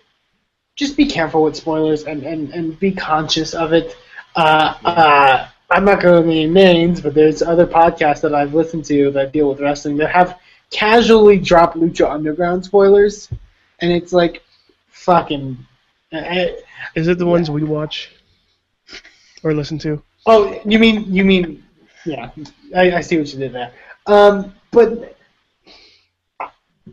[0.74, 3.96] just be careful with spoilers and, and, and be conscious of it.
[4.34, 8.84] Uh, uh, I'm not going to name names, but there's other podcasts that I've listened
[8.86, 10.38] to that deal with wrestling that have
[10.70, 13.28] casually dropped Lucha Underground spoilers,
[13.80, 14.42] and it's like
[14.88, 15.56] fucking.
[16.12, 16.46] uh,
[16.94, 18.10] Is it the ones we watch
[19.42, 20.02] or listen to?
[20.26, 21.64] Oh, you mean you mean
[22.04, 22.30] yeah?
[22.76, 23.72] I, I see what you did there.
[24.06, 25.15] Um, but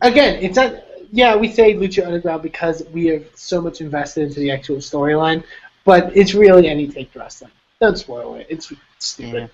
[0.02, 0.74] again, it's not.
[1.10, 5.44] Yeah, we say Lucha Underground because we have so much invested into the actual storyline,
[5.84, 7.52] but it's really any take wrestling.
[7.80, 8.46] Don't spoil it.
[8.50, 9.50] It's stupid.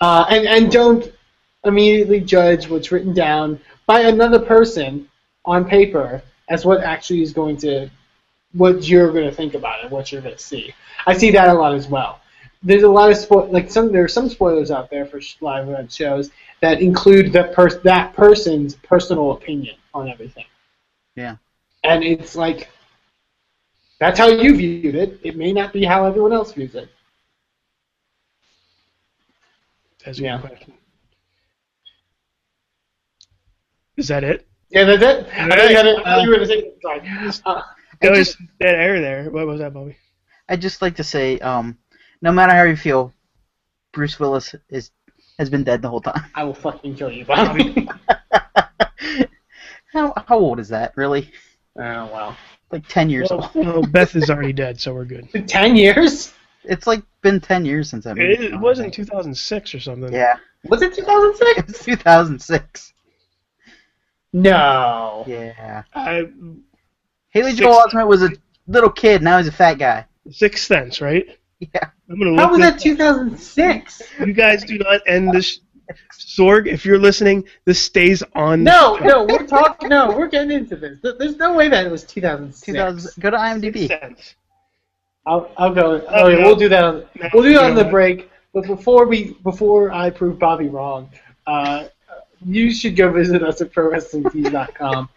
[0.00, 1.12] Uh, and and don't
[1.64, 5.08] immediately judge what's written down by another person
[5.44, 7.88] on paper as what actually is going to
[8.52, 10.74] what you're going to think about it, what you're going to see.
[11.06, 12.20] I see that a lot as well.
[12.66, 15.68] There's a lot of spo- like some there are some spoilers out there for live
[15.68, 20.46] event shows that include that pers- that person's personal opinion on everything.
[21.14, 21.36] Yeah.
[21.84, 22.68] And it's like
[24.00, 25.20] that's how you viewed it.
[25.22, 26.88] It may not be how everyone else views it.
[30.04, 30.40] That's Yeah.
[30.40, 30.72] question.
[33.96, 34.44] Is that it?
[34.70, 35.28] Yeah, that's it.
[35.32, 37.00] I thought you, had it, I you were going to say sorry.
[37.46, 37.62] Uh, I
[38.00, 39.30] That was just, dead air there.
[39.30, 39.96] What was that, Bobby?
[40.48, 41.78] I'd just like to say, um,
[42.22, 43.12] no matter how you feel,
[43.92, 44.90] Bruce Willis is
[45.38, 46.24] has been dead the whole time.
[46.34, 47.88] I will fucking kill you, Bobby.
[49.92, 50.92] how how old is that?
[50.96, 51.30] Really?
[51.78, 52.36] Uh, oh wow.
[52.72, 53.66] Like ten years Well, old.
[53.66, 55.28] well, Beth is already dead, so we're good.
[55.48, 56.32] Ten years?
[56.64, 58.18] It's like been ten years since I've.
[58.18, 60.12] It, it was in 2006 or something.
[60.12, 61.70] Yeah, Was it 2006?
[61.70, 62.92] it's 2006.
[64.32, 65.24] No.
[65.26, 65.84] Yeah.
[65.94, 66.28] I,
[67.30, 68.30] Haley Joel Osment was a
[68.66, 69.22] little kid.
[69.22, 70.04] Now he's a fat guy.
[70.30, 71.26] Sixth Sense, right?
[71.60, 71.88] Yeah.
[72.10, 74.02] I'm gonna How look was this that 2006?
[74.20, 75.60] You guys do not end this.
[76.12, 78.62] Sorg, if you're listening, this stays on.
[78.62, 79.88] No, no, we're talking.
[79.88, 80.98] No, we're getting into this.
[81.02, 82.66] There's no way that it was 2006.
[82.66, 83.22] 2000.
[83.22, 83.90] Go to IMDb.
[85.24, 86.04] I'll, I'll go.
[86.08, 86.84] Oh, yeah, we'll do that.
[86.84, 88.30] On, we'll do that on the break.
[88.52, 91.10] But before we, before I prove Bobby wrong,
[91.46, 91.86] uh,
[92.44, 95.08] you should go visit us at ProWrestlingTees.com.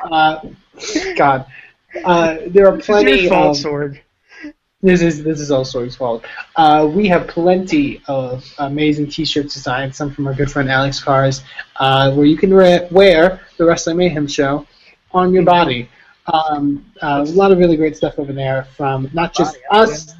[0.00, 0.40] Uh,
[1.16, 1.46] God,
[2.04, 3.64] uh, there are It's plenty your fault, of.
[3.64, 4.00] Sorg.
[4.80, 6.24] This is this is all Sorg's fault.
[6.54, 11.42] Uh, we have plenty of amazing T-shirt designs, some from our good friend Alex Cars,
[11.76, 14.64] uh, where you can re- wear the Wrestling Mayhem show
[15.10, 15.88] on your body.
[16.32, 20.14] Um, uh, a lot of really great stuff over there from not just us,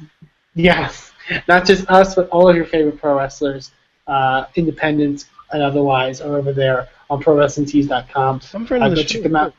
[0.55, 1.13] yes,
[1.47, 3.71] not just us, but all of your favorite pro wrestlers,
[4.07, 8.41] uh, independent and otherwise, are over there on ProWrestlingTees.com.
[8.41, 9.53] Some friend Uh, go the check them out.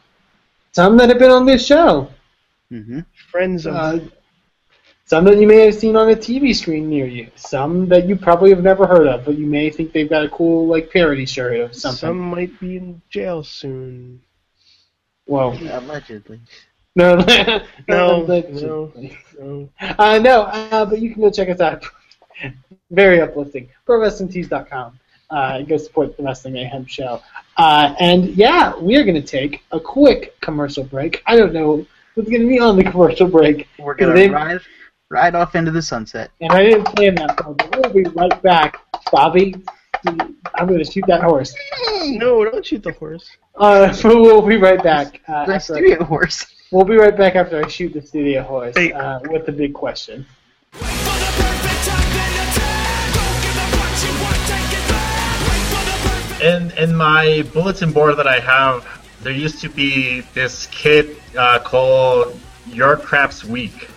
[0.72, 2.10] Some that have been on this show.
[2.68, 4.12] hmm Friends of.
[5.10, 7.32] Some that you may have seen on a TV screen near you.
[7.34, 10.28] Some that you probably have never heard of, but you may think they've got a
[10.28, 11.98] cool like parody shirt of something.
[11.98, 14.20] some might be in jail soon.
[15.26, 16.40] Well, Allegedly.
[16.94, 18.92] no, No, no, no,
[19.36, 19.68] no.
[19.80, 21.84] Uh, no, uh, but you can go check us out.
[22.92, 23.68] Very uplifting.
[23.88, 25.00] ProWrestlingTees.com.
[25.28, 27.20] Uh, go support the Wrestling Mayhem show.
[27.56, 31.20] Uh, and yeah, we are going to take a quick commercial break.
[31.26, 31.84] I don't know
[32.14, 33.66] what's going to be on the commercial break.
[33.76, 34.60] We're gonna They- ride
[35.10, 36.30] ride off into the sunset.
[36.40, 38.78] And I didn't plan that, but we'll be right back.
[39.10, 39.54] Bobby,
[40.06, 41.54] I'm going to shoot that horse.
[42.04, 43.28] No, don't shoot the horse.
[43.56, 45.20] Uh, we'll be right back.
[45.28, 46.46] Uh, The after- studio horse.
[46.70, 48.92] we'll be right back after I shoot the studio horse Hey.
[48.92, 50.24] uh, with the big question.
[50.74, 53.14] Wait for the perfect time, then attack.
[53.14, 55.40] Don't give up what you want, take it back.
[55.50, 56.78] Wait for the perfect.
[56.78, 58.86] in in my bulletin board that I have,
[59.22, 62.38] there used to be this kid uh, called
[62.68, 63.88] Your Craps Week,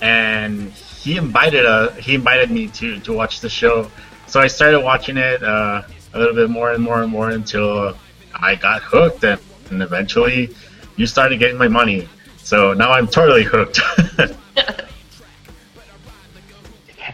[0.00, 3.90] and he invited uh, he invited me to to watch the show.
[4.26, 5.82] So I started watching it uh,
[6.14, 7.96] a little bit more and more and more until
[8.34, 9.40] I got hooked, and,
[9.70, 10.54] and eventually
[10.96, 12.08] you started getting my money.
[12.38, 13.80] So now I'm totally hooked.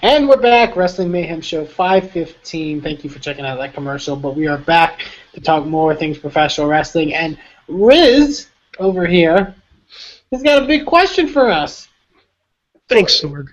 [0.05, 2.83] And we're back, Wrestling Mayhem Show 515.
[2.83, 4.17] Thank you for checking out that commercial.
[4.17, 5.01] But we are back
[5.33, 7.15] to talk more things professional wrestling.
[7.15, 7.39] And
[7.71, 9.55] Rizz over here
[10.31, 11.89] has got a big question for us.
[12.89, 13.49] Thanks, Sorg.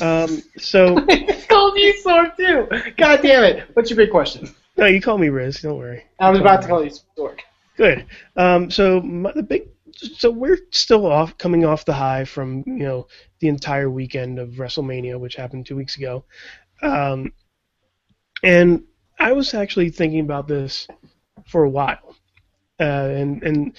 [0.00, 0.94] Um, so
[1.48, 2.92] called you Sorg too.
[2.96, 3.68] God damn it!
[3.74, 4.54] What's your big question?
[4.76, 5.62] no, you call me Rizz.
[5.62, 6.04] Don't worry.
[6.18, 7.40] I was about to call you Sorg.
[7.76, 8.06] Good.
[8.36, 12.84] Um, so my, the big, so we're still off, coming off the high from you
[12.84, 13.08] know
[13.40, 16.24] the entire weekend of WrestleMania, which happened two weeks ago,
[16.82, 17.32] um,
[18.42, 18.84] and
[19.18, 20.86] I was actually thinking about this
[21.46, 22.16] for a while,
[22.78, 23.76] uh, and and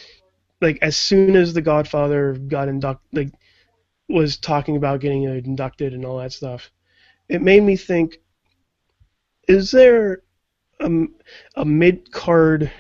[0.61, 3.33] like as soon as The Godfather got inducted, like
[4.11, 6.71] was talking about getting inducted and all that stuff,
[7.29, 8.17] it made me think:
[9.47, 10.23] Is there
[10.79, 11.05] a,
[11.55, 12.71] a mid card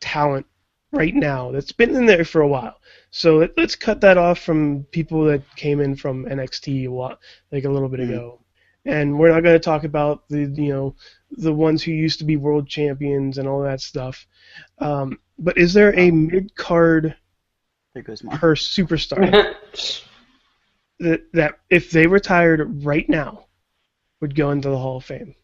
[0.00, 0.46] talent
[0.92, 2.76] right now that's been in there for a while.
[3.10, 7.18] So let, let's cut that off from people that came in from NXT a while,
[7.50, 8.40] like a little bit ago.
[8.84, 10.96] And we're not going to talk about the you know
[11.30, 14.26] the ones who used to be world champions and all that stuff.
[14.78, 17.14] Um, but is there a mid card
[17.94, 18.40] There goes Mark.
[18.40, 19.54] per superstar
[21.02, 23.46] that that if they retired right now
[24.20, 25.34] would go into the Hall of Fame?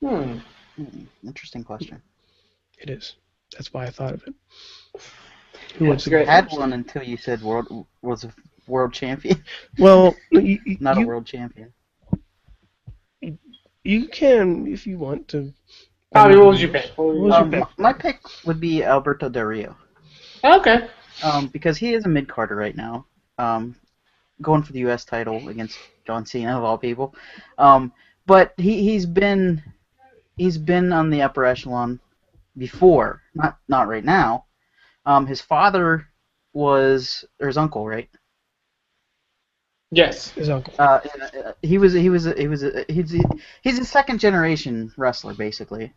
[0.00, 0.38] hmm.
[0.76, 2.00] Hmm, interesting question.
[2.78, 3.16] It is.
[3.52, 4.34] That's why I thought of it.
[5.76, 6.28] Who wants to great.
[6.28, 8.32] I had one until you said world was a
[8.66, 9.42] world champion,
[9.78, 11.72] Well, you, you- not you, a world champion.
[13.84, 15.52] you can if you want to.
[16.12, 16.90] Bobby, what was your pick?
[16.96, 17.78] What was What was your- your Um, pick?
[17.78, 19.76] my my pick would be Alberto Del Rio.
[20.44, 20.88] Okay.
[21.22, 23.06] um, because he is a mid carder right now,
[23.38, 23.76] um,
[24.40, 25.04] going for the U.S.
[25.04, 27.14] title against John Cena of all people.
[27.58, 27.92] Um,
[28.26, 29.62] but he he's been
[30.36, 32.00] he's been on the upper echelon
[32.56, 34.44] before, not not right now.
[35.06, 36.06] Um, his father
[36.52, 38.08] was or his uncle, right?
[39.90, 40.30] Yes.
[40.30, 40.74] His uncle.
[40.78, 41.00] Uh,
[41.44, 43.14] uh, he was he was he was a, he's
[43.62, 45.92] he's a second generation wrestler basically,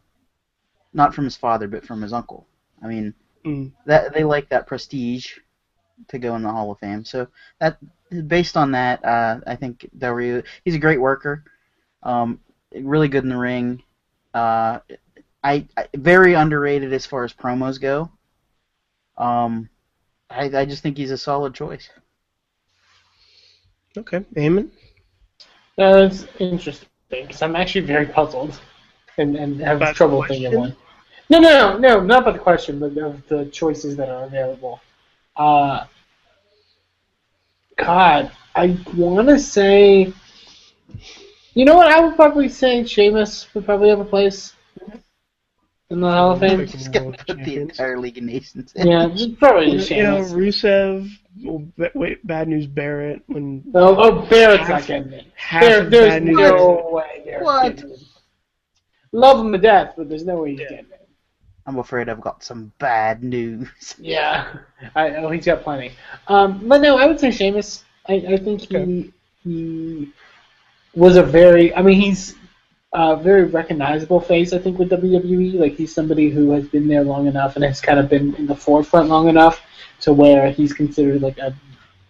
[0.94, 2.48] not from his father but from his uncle.
[2.84, 3.14] I mean,
[3.46, 3.72] Mm.
[3.86, 5.38] that they like that prestige
[6.10, 7.06] to go in the Hall of Fame.
[7.06, 7.28] So
[7.60, 7.78] that
[8.28, 11.43] based on that, uh, I think Del Rio he's a great worker,
[12.04, 12.39] um,
[12.74, 13.82] really good in the ring.
[14.34, 14.80] Uh,
[15.43, 18.10] I, I very underrated as far as promos go.
[19.18, 19.70] Um,
[20.30, 21.89] I I just think he's a solid choice.
[23.98, 24.70] Okay, Eamon.
[25.78, 28.60] That's interesting because I'm actually very puzzled
[29.18, 30.43] and, and have About trouble question?
[30.43, 30.76] thinking one.
[31.30, 34.80] No, no, no, no, not about the question, but of the choices that are available.
[35.36, 35.86] Uh,
[37.78, 40.14] God, I want to say.
[41.54, 41.88] You know what?
[41.88, 44.54] I would probably say Sheamus would probably have a place
[45.90, 46.66] in the Hall of Fame.
[46.68, 48.74] Just gonna World put the entire League of Nations.
[48.74, 48.88] In.
[48.88, 50.34] Yeah, just probably You know, Sheamus.
[50.34, 51.10] Rusev.
[51.44, 53.24] well, ba- wait, Bad News Barrett.
[53.28, 55.28] When Oh, oh, Barrett's not getting it.
[55.36, 56.38] half There, there's Bad News.
[56.38, 57.92] no way Barrett's What?
[59.14, 60.95] Love him to death, but there's no way he's getting it.
[61.66, 63.95] I'm afraid I've got some bad news.
[63.99, 64.57] Yeah,
[64.95, 65.93] I, oh, he's got plenty.
[66.28, 67.84] Um, but no, I would say Sheamus.
[68.07, 69.11] I, I think he Okay.
[69.43, 70.11] he
[70.95, 71.74] was a very.
[71.76, 72.36] I mean, he's
[72.93, 74.53] a very recognizable face.
[74.53, 77.82] I think with WWE, like he's somebody who has been there long enough and has
[77.82, 79.61] kind of been in the forefront long enough
[80.01, 81.53] to where he's considered like a.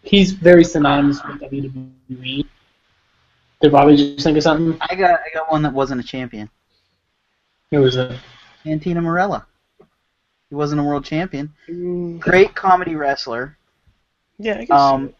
[0.03, 2.45] He's very synonymous with WWE.
[3.61, 4.77] Did Bobby just think of something?
[4.89, 6.49] I got I got one that wasn't a champion.
[7.71, 7.95] Who was
[8.65, 8.81] it?
[8.81, 9.45] Santino Marella.
[10.49, 11.53] He wasn't a world champion.
[11.69, 13.57] Mm, Great comedy wrestler.
[14.37, 14.79] yeah, I guess.
[14.79, 15.13] Um,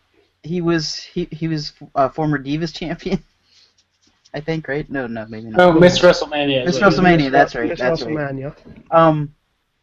[0.44, 3.24] he was he he was a former Divas champion.
[4.34, 4.90] I think, right?
[4.92, 5.62] No, no, maybe not.
[5.62, 6.66] Oh, Miss WrestleMania.
[6.66, 7.00] Miss is what it is.
[7.00, 8.14] WrestleMania, that's right, Miss that's right.
[8.14, 8.54] WrestleMania.
[8.92, 9.34] Um,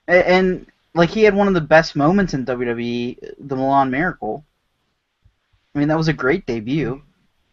[0.08, 4.44] a- and like he had one of the best moments in WWE, the Milan Miracle.
[5.74, 7.00] I mean, that was a great debut.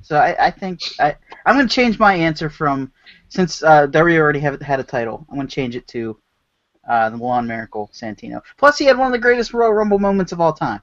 [0.02, 2.92] So I, I think I I'm gonna change my answer from
[3.30, 5.26] since uh, Del Rio already have, had a title.
[5.30, 6.20] I'm gonna change it to
[6.88, 8.42] uh, the Milan Miracle Santino.
[8.58, 10.82] Plus, he had one of the greatest Royal Rumble moments of all time.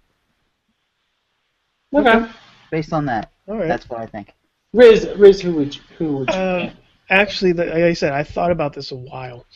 [1.94, 2.30] Okay.
[2.70, 3.68] Based on that, All right.
[3.68, 4.32] that's what I think.
[4.74, 6.34] Rizz, Rizz, who would you, who would you?
[6.34, 6.72] Uh,
[7.09, 9.47] actually, like I said, I thought about this a while,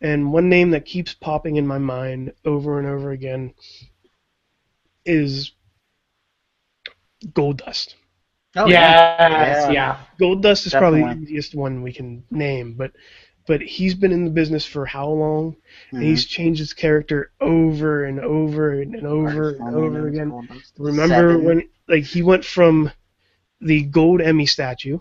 [0.00, 3.54] and one name that keeps popping in my mind over and over again
[5.04, 5.52] is
[7.26, 7.94] Goldust.
[8.56, 9.98] Oh, yes, yeah.
[10.20, 12.92] Goldust is probably the easiest one we can name, but
[13.46, 15.56] but he's been in the business for how long?
[15.94, 16.06] And Mhm.
[16.06, 20.32] he's changed his character over and over and, and over and over again.
[20.78, 21.44] Remember Seven.
[21.44, 22.90] when like he went from
[23.60, 24.98] the gold Emmy statue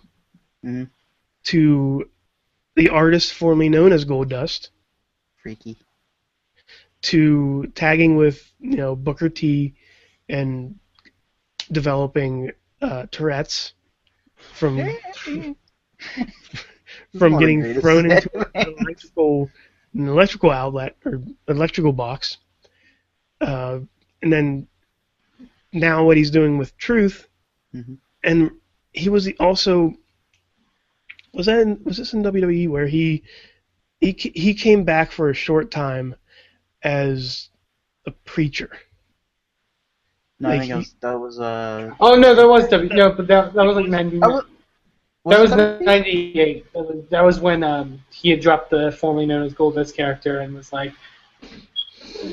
[0.64, 0.90] Mhm.
[1.46, 2.10] to
[2.76, 4.70] the artist formerly known as Goldust
[5.38, 5.78] freaky?
[7.04, 9.74] to tagging with you know Booker T
[10.30, 10.76] and
[11.72, 12.52] developing
[12.82, 13.74] uh, Tourette's
[14.54, 14.80] from
[17.18, 19.50] from getting thrown into an electrical
[19.94, 22.38] an electrical outlet or electrical box,
[23.42, 23.80] uh,
[24.22, 24.68] and then
[25.72, 27.28] now what he's doing with Truth,
[27.74, 27.98] Mhm.
[28.24, 28.52] and
[28.94, 29.94] he was the- also
[31.34, 33.24] was that in, was this in WWE where he
[34.00, 36.16] he he came back for a short time
[36.84, 37.50] as
[38.06, 38.70] a preacher.
[40.40, 41.94] No, I Like think it was, that was uh.
[42.00, 42.90] Oh no, that was W.
[42.94, 44.22] No, but that, that was like ninety.
[44.22, 44.46] I was-
[45.28, 45.82] that was it WWE?
[45.82, 46.72] ninety eight.
[46.74, 50.42] That was, that was when um, he had dropped the formerly known as Goldust character
[50.42, 50.94] and was like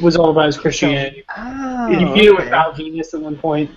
[0.02, 1.24] was all about his Christianity.
[1.34, 2.48] Oh, he feuded with.
[2.50, 3.70] Val Venis at one point.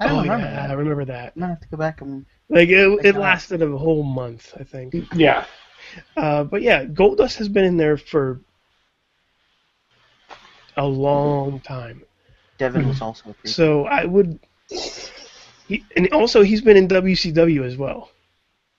[0.00, 0.76] I don't oh remember yeah, I that.
[0.76, 1.32] remember that.
[1.36, 2.26] I'm gonna have to go back and.
[2.48, 3.20] Like it, it God.
[3.20, 4.94] lasted a whole month, I think.
[5.14, 5.44] Yeah.
[6.16, 8.40] Uh, but yeah, Goldust has been in there for
[10.76, 12.02] a long time.
[12.58, 13.04] D-Von was hmm.
[13.04, 13.54] also a preacher.
[13.54, 14.38] So I would,
[15.68, 18.10] he, and also he's been in WCW as well.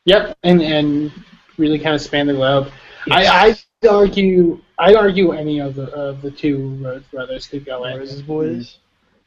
[0.05, 1.11] Yep, and and
[1.57, 2.71] really kind of span the globe.
[3.07, 3.30] Yes.
[3.30, 7.86] I I'd argue I'd argue any of the of the two Rhodes brothers could go
[7.86, 7.97] in.
[7.97, 8.78] Roses boys.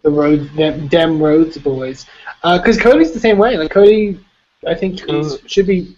[0.03, 2.07] The Rhodes them, them Rhodes boys,
[2.43, 3.59] uh, because Cody's the same way.
[3.59, 4.19] Like Cody,
[4.67, 5.95] I think he's, should be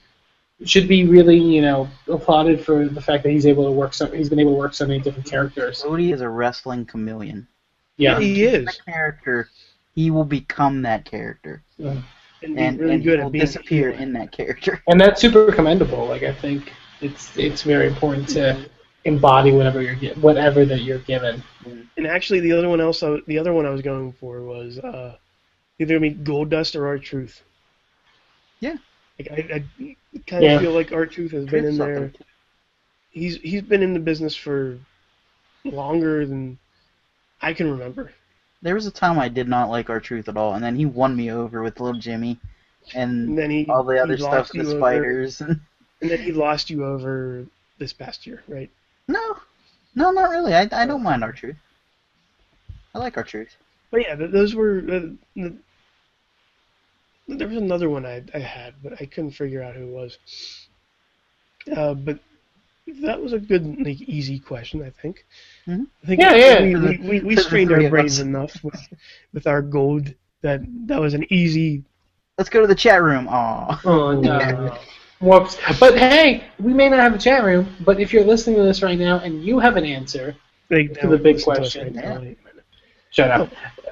[0.65, 4.07] should be really you know applauded for the fact that he's able to work so
[4.07, 5.83] he's been able to work so many different characters.
[5.83, 7.47] Cody is a wrestling chameleon.
[7.97, 9.49] Yeah, he is, The character,
[9.95, 12.03] he will become that character, and,
[12.43, 14.83] and, really and he will disappear in that character.
[14.89, 16.07] and that's super commendable.
[16.07, 18.69] Like I think it's it's very important to
[19.05, 21.43] embody whatever you're gi- whatever that you're given.
[21.97, 24.43] And actually, the other one else, I, w- the other one I was going for
[24.43, 25.17] was uh,
[25.79, 27.43] either gonna be Goldust or R-Truth.
[28.61, 28.77] Yeah.
[29.19, 29.35] Like I,
[29.81, 30.59] I kind of Yeah.
[30.61, 32.13] feel like R-Truth has been in there.
[33.11, 34.79] He's he's been in the business for
[35.65, 36.59] longer than
[37.43, 38.13] I can remember.
[38.63, 41.17] There was a time I did not like R-Truth at all, and then he won
[41.17, 42.39] me over with little Jimmy,
[42.95, 45.41] And and then he all the other stuff, the you over- spiders.
[45.41, 45.61] And...
[46.01, 47.45] and then he lost you over
[47.79, 48.71] this past year, right?
[49.09, 49.39] No,
[49.95, 50.55] no, not really.
[50.55, 51.57] I, I don't mind R-Truth.
[52.95, 53.57] I like R-Truth.
[53.91, 54.79] But yeah, those were.
[54.79, 55.01] Uh,
[55.35, 55.57] the,
[57.29, 60.19] there was another one I, I had, but I couldn't figure out who it was.
[61.75, 62.19] Uh, but
[63.03, 65.25] that was a good, like, easy question, I think.
[65.67, 65.87] Mhm.
[66.03, 66.63] I think Yeah, yeah.
[66.63, 68.81] we, we, we, we strained our brains enough with,
[69.33, 70.13] with our gold
[70.43, 71.85] that that was an easy.
[72.39, 73.29] Let's go to the chat room.
[73.29, 73.81] Aw.
[73.85, 74.77] Oh no.
[75.21, 75.57] Whoops.
[75.79, 78.83] But hey, we may not have a chat room, but if you're listening to this
[78.83, 80.35] right now and you have an answer,
[80.69, 81.95] Like, To the big listen to us question.
[81.95, 82.35] right now.
[83.11, 83.51] shut up.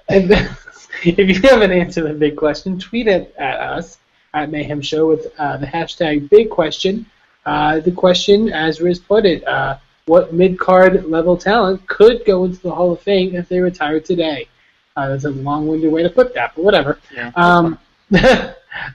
[0.09, 0.57] And then,
[1.05, 3.99] if you have an answer to the big question, tweet it at us
[4.35, 7.07] at Mayhem Show with uh, the hashtag Big Question.
[7.47, 12.45] Uh, the question, as Rizz put it, uh, what mid card level talent could go
[12.45, 14.49] into the Hall of Fame if they retired today?
[14.97, 16.99] Uh, that's a long winded way to put that, but whatever.
[17.15, 17.31] Yeah.
[17.37, 17.79] Um,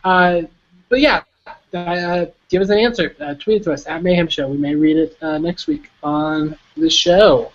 [0.04, 0.42] uh,
[0.90, 1.24] but yeah,
[1.74, 3.16] uh, give us an answer.
[3.20, 4.48] Uh, tweet it to us at Mayhem Show.
[4.48, 7.52] We may read it uh, next week on the show.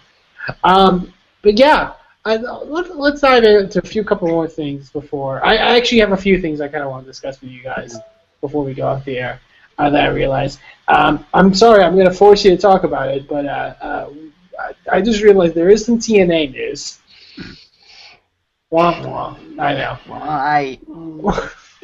[0.64, 1.12] Um,
[1.42, 1.92] but yeah,
[2.24, 5.44] I, let, let's dive into a few couple more things before.
[5.44, 7.62] I, I actually have a few things I kind of want to discuss with you
[7.62, 7.96] guys
[8.40, 9.40] before we go off the air
[9.80, 10.60] uh, that I realized.
[10.88, 14.10] Um, I'm sorry, I'm going to force you to talk about it, but uh, uh,
[14.58, 16.98] I, I just realized there is some TNA news.
[18.70, 19.36] Wah, wah.
[19.58, 19.98] I know.
[20.10, 20.78] I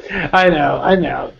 [0.31, 1.33] I know, I know.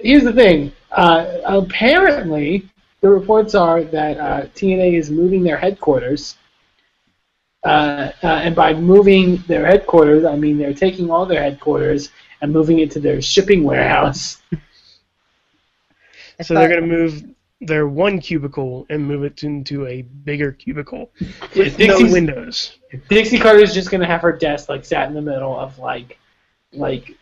[0.00, 0.72] Here's the thing.
[0.92, 2.68] Uh, apparently,
[3.00, 6.36] the reports are that uh, TNA is moving their headquarters.
[7.64, 12.10] Uh, uh, and by moving their headquarters, I mean they're taking all their headquarters
[12.42, 14.42] and moving it to their shipping warehouse.
[16.42, 17.24] So they're going to move
[17.60, 21.10] their one cubicle and move it into a bigger cubicle
[21.56, 22.78] with no Dixie's- windows.
[23.08, 26.18] Dixie Carter's just gonna have her desk like sat in the middle of like,
[26.72, 27.16] like,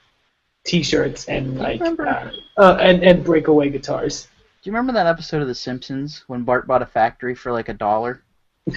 [0.64, 4.28] t-shirts and like, uh, uh, and and breakaway guitars.
[4.62, 7.68] Do you remember that episode of The Simpsons when Bart bought a factory for like
[7.68, 8.22] a dollar?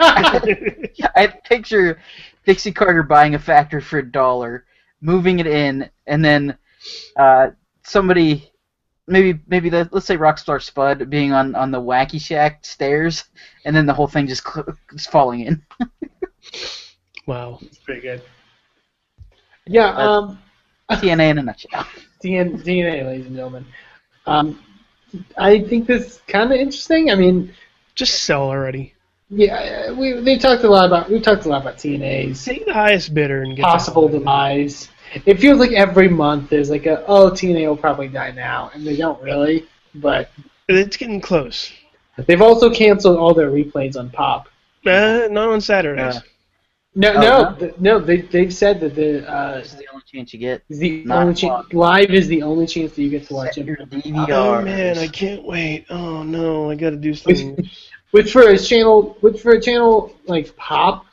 [0.00, 2.00] I picture
[2.44, 4.64] Dixie Carter buying a factory for a dollar,
[5.00, 6.56] moving it in, and then
[7.16, 7.50] uh,
[7.82, 8.50] somebody,
[9.08, 13.24] maybe maybe the, let's say Rockstar Spud being on, on the Wacky Shack stairs,
[13.64, 15.62] and then the whole thing just cl- is falling in.
[17.26, 17.58] wow.
[17.62, 18.22] It's pretty good.
[19.66, 20.38] Yeah, um,
[20.90, 21.86] TNA in a nutshell.
[22.24, 23.66] DN, DNA, ladies and gentlemen.
[24.26, 24.62] Um,
[25.36, 27.10] I think this is kind of interesting.
[27.10, 27.52] I mean,
[27.94, 28.94] Just sell already.
[29.30, 32.72] yeah, we they talked a lot about we talked a lot about TNA's Take the
[32.72, 34.88] highest bidder and get possible hell out demise.
[35.26, 38.86] It feels like every month there's like a oh TNA will probably die now, and
[38.86, 39.66] they don't really.
[39.94, 40.30] But
[40.68, 41.72] It's getting close.
[42.26, 44.48] they've also canceled all their replays on Pop.
[44.86, 46.16] Uh, not on Saturdays.
[46.16, 46.20] Uh,
[46.94, 47.72] No, Oh, no, no?
[47.78, 47.98] no.
[48.00, 50.62] They they've said that the uh, This is the only chance you get.
[50.68, 53.78] the only chance live is the only chance that you get to watch Set it.
[54.30, 55.86] oh man, I can't wait.
[55.90, 57.68] Oh no, I got to do something.
[58.10, 61.04] Which for a channel, which for a channel like Pop.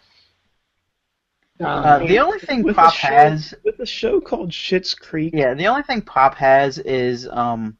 [1.59, 5.33] Um, Uh, the only thing With Pop show, has with a show called Schitt's Creek.
[5.33, 7.77] Yeah, the only thing Pop has is um,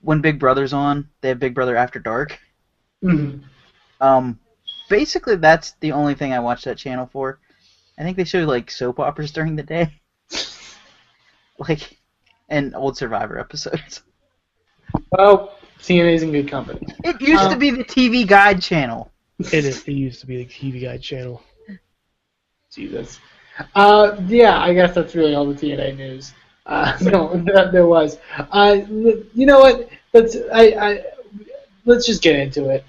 [0.00, 2.38] when Big Brother's on, they have Big Brother After Dark.
[3.04, 3.42] mhm.
[4.00, 4.38] Um,
[4.88, 7.38] basically, that's the only thing I watch that channel for.
[7.98, 9.92] I think they show like soap operas during the day,
[11.58, 11.98] like,
[12.48, 14.02] and old Survivor episodes.
[15.12, 15.58] Well,
[15.88, 16.80] is in good company.
[17.04, 19.12] It used Uh, to be the TV Guide channel.
[19.38, 19.86] It is.
[19.86, 21.42] It used to be the TV Guide channel.
[22.74, 23.20] Jesus.
[23.74, 26.32] Uh, yeah, I guess that's really all the TNA news.
[26.66, 28.18] Uh, no, that there was.
[28.36, 29.88] Uh, you know what?
[30.12, 31.04] Let's I, I
[31.84, 32.84] let's just get into it.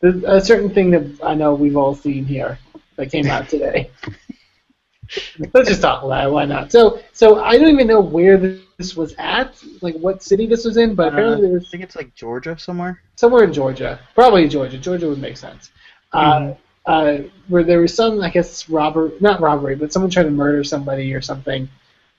[0.00, 2.58] There's a certain thing that I know we've all seen here
[2.96, 3.90] that came out today.
[5.54, 6.30] let's just talk about it.
[6.30, 6.70] Why not?
[6.70, 8.36] So, so I don't even know where
[8.78, 11.82] this was at, like what city this was in, but apparently there Uh, I think
[11.82, 13.00] it's like Georgia somewhere.
[13.14, 14.78] somewhere in Georgia, probably Georgia.
[14.78, 15.70] Georgia would make sense.
[16.12, 16.54] Uh,
[16.86, 17.18] uh,
[17.48, 21.12] where there was some, I guess, robber, not robbery, but someone trying to murder somebody
[21.14, 21.68] or something.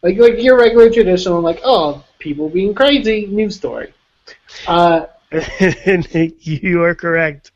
[0.04, 3.94] like like your regular traditional like oh people being crazy news story.
[4.68, 7.52] Uh, you are correct.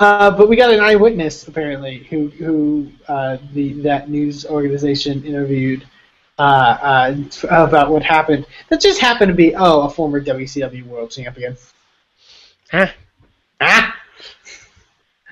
[0.00, 5.86] uh, but we got an eyewitness apparently who who uh, the that news organization interviewed
[6.38, 7.14] uh, uh,
[7.50, 8.46] about what happened.
[8.70, 11.56] That just happened to be oh a former WCW World Champion.
[12.70, 12.88] Huh?
[13.60, 13.97] Ah,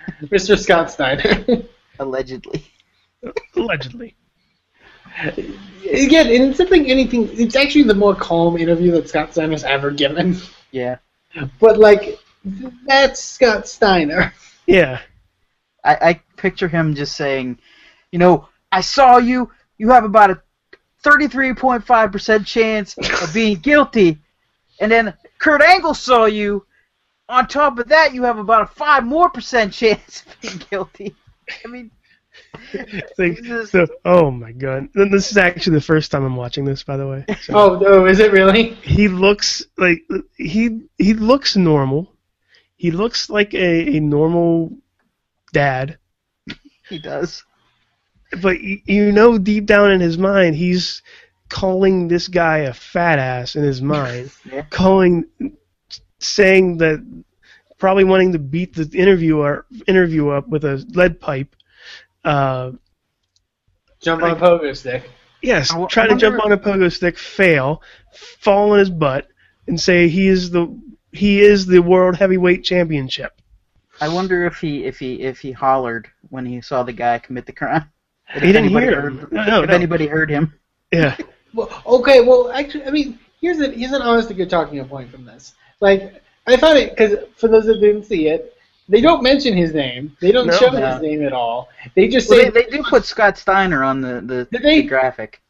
[0.22, 0.58] Mr.
[0.58, 1.44] Scott Steiner.
[1.98, 2.64] Allegedly.
[3.56, 4.14] Allegedly.
[5.18, 7.28] Again, and it's something anything.
[7.32, 10.36] It's actually the more calm interview that Scott Steiner's ever given.
[10.72, 10.98] Yeah.
[11.58, 12.18] But like,
[12.86, 14.32] that's Scott Steiner.
[14.66, 15.00] Yeah.
[15.84, 17.58] I, I picture him just saying,
[18.12, 19.50] you know, I saw you.
[19.78, 20.42] You have about a
[21.04, 24.18] 33.5% chance of being guilty.
[24.80, 26.66] And then Kurt Angle saw you.
[27.28, 31.14] On top of that, you have about a 5 more percent chance of being guilty.
[31.64, 31.90] I mean,
[33.18, 33.70] Like, Jesus.
[33.70, 34.88] so, oh my god.
[34.94, 37.24] This is actually the first time I'm watching this, by the way.
[37.42, 37.54] So.
[37.54, 38.74] Oh no, is it really?
[38.74, 40.02] he looks like
[40.36, 42.12] he he looks normal.
[42.76, 44.76] He looks like a, a normal
[45.52, 45.98] dad,
[46.88, 47.42] he does.
[48.42, 51.00] but you, you know deep down in his mind he's
[51.48, 54.62] calling this guy a fat ass in his mind, Yeah.
[54.68, 55.24] calling
[56.18, 57.04] saying that
[57.78, 61.54] probably wanting to beat the interviewer interview up with a lead pipe.
[62.24, 62.72] Uh,
[64.00, 65.10] Jump on a pogo stick.
[65.42, 67.82] Yes, I w- try I to jump on a pogo stick, fail,
[68.38, 69.28] fall on his butt,
[69.66, 70.66] and say he is the
[71.12, 73.40] he is the world heavyweight championship.
[74.00, 77.46] I wonder if he if he if he hollered when he saw the guy commit
[77.46, 77.90] the crime.
[78.34, 79.28] If He didn't anybody hear heard, him.
[79.30, 79.74] No, no, if no.
[79.74, 80.52] anybody heard him.
[80.92, 81.16] Yeah,
[81.54, 82.20] Well, okay.
[82.20, 85.54] Well, actually, I mean, here's an here's an honest to good talking point from this.
[85.80, 88.56] Like, I found it because for those that didn't see it,
[88.88, 90.16] they don't mention his name.
[90.20, 90.52] They don't No.
[90.56, 90.92] show No.
[90.92, 91.68] his name at all.
[91.94, 94.82] They just Well, say they, they do put Scott Steiner on the the, Did they?
[94.82, 95.40] the graphic.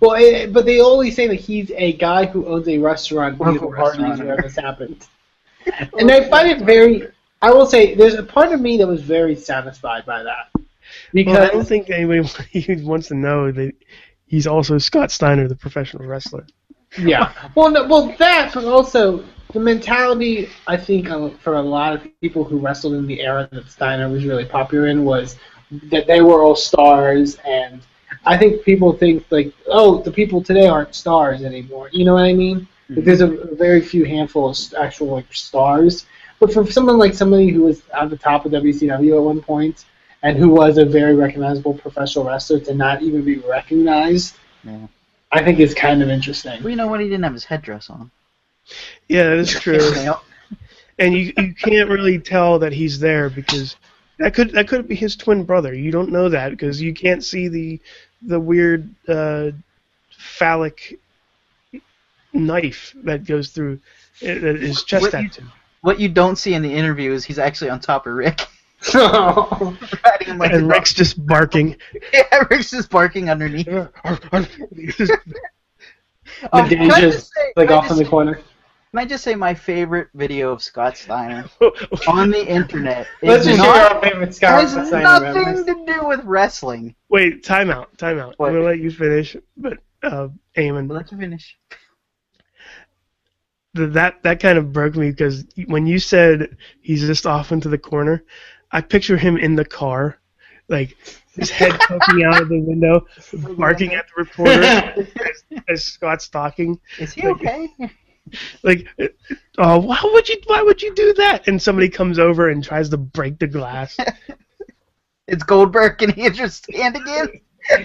[0.00, 3.46] Well, eh, but they only say that he's a guy who owns a restaurant near
[3.52, 4.24] the Local parties restaurant.
[4.26, 5.06] where this happened.
[5.98, 7.08] and I find it very.
[7.42, 10.50] I will say, there's a part of me that was very satisfied by that
[11.12, 12.20] because well, I don't think anybody
[12.84, 13.72] wants to know that
[14.26, 16.46] he's also Scott Steiner, the professional wrestler.
[16.98, 17.32] Yeah.
[17.54, 20.48] Well, no, well, that, but also the mentality.
[20.66, 21.08] I think
[21.40, 24.86] for a lot of people who wrestled in the era that Steiner was really popular
[24.86, 25.36] in was
[25.84, 27.82] that they were all stars, and
[28.24, 31.88] I think people think like, oh, the people today aren't stars anymore.
[31.92, 32.58] You know what I mean?
[32.88, 33.04] Like, mm-hmm.
[33.04, 36.06] there's a, a very few handful of actual like stars,
[36.40, 39.84] but for someone like somebody who was at the top of WCW at one point
[40.22, 44.86] and who was a very recognizable professional wrestler to not even be recognized, Yeah.
[45.32, 46.62] I think is kind of interesting.
[46.62, 47.00] Well, you know what?
[47.00, 48.10] He didn't have his headdress on.
[49.08, 49.80] Yeah, that is true.
[50.98, 53.76] And you you can't really tell that he's there because
[54.18, 55.72] that could that could be his twin brother.
[55.74, 57.80] You don't know that because you can't see the
[58.20, 59.52] the weird uh,
[60.10, 60.98] phallic
[62.34, 63.80] knife that goes through
[64.22, 65.30] uh, his chest What you-
[65.80, 68.46] What you don't see in the interview is he's actually on top of Rick.
[68.94, 69.76] Oh.
[70.04, 70.76] riding him like a And dog.
[70.76, 71.76] Rick's just barking.
[72.12, 73.66] Yeah, Rick's just barking underneath.
[74.96, 75.12] Just-
[76.52, 78.34] Oh, The can I just say- like can I off in the just- corner.
[78.34, 81.48] Can I just say my favorite video of Scott Steiner
[82.08, 85.64] on the internet Let's is just hear not our favorite Scott has Steiner nothing memories.
[85.64, 86.94] to do with wrestling.
[87.08, 88.34] Wait, timeout, timeout.
[88.36, 88.48] What?
[88.48, 90.28] I'm gonna let you finish, but uh,
[90.58, 91.56] Eamon, But let's finish.
[93.76, 97.68] th- that that kind of broke me because when you said he's just off into
[97.70, 98.24] the corner,
[98.72, 100.18] I picture him in the car,
[100.68, 100.96] like
[101.34, 103.06] his head poking out of the window,
[103.56, 104.62] barking at the reporter
[105.26, 106.78] as, as Scott's talking.
[106.98, 107.68] Is he okay?
[108.62, 108.86] Like,
[109.58, 110.36] oh, why would you?
[110.46, 111.48] Why would you do that?
[111.48, 113.96] And somebody comes over and tries to break the glass.
[115.28, 115.98] It's Goldberg.
[115.98, 117.28] Can he just understand again?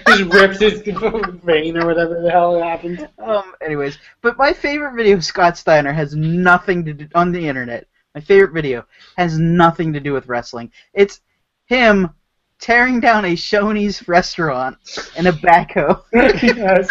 [0.06, 3.08] Just rips his vein or whatever the hell happened.
[3.18, 3.54] Um.
[3.62, 7.86] Anyways, but my favorite video of Scott Steiner has nothing to do on the internet.
[8.18, 8.84] My favorite video
[9.16, 10.72] has nothing to do with wrestling.
[10.92, 11.20] It's
[11.66, 12.10] him
[12.58, 14.76] tearing down a Shoney's restaurant
[15.16, 16.02] in a backhoe.
[16.12, 16.90] yes.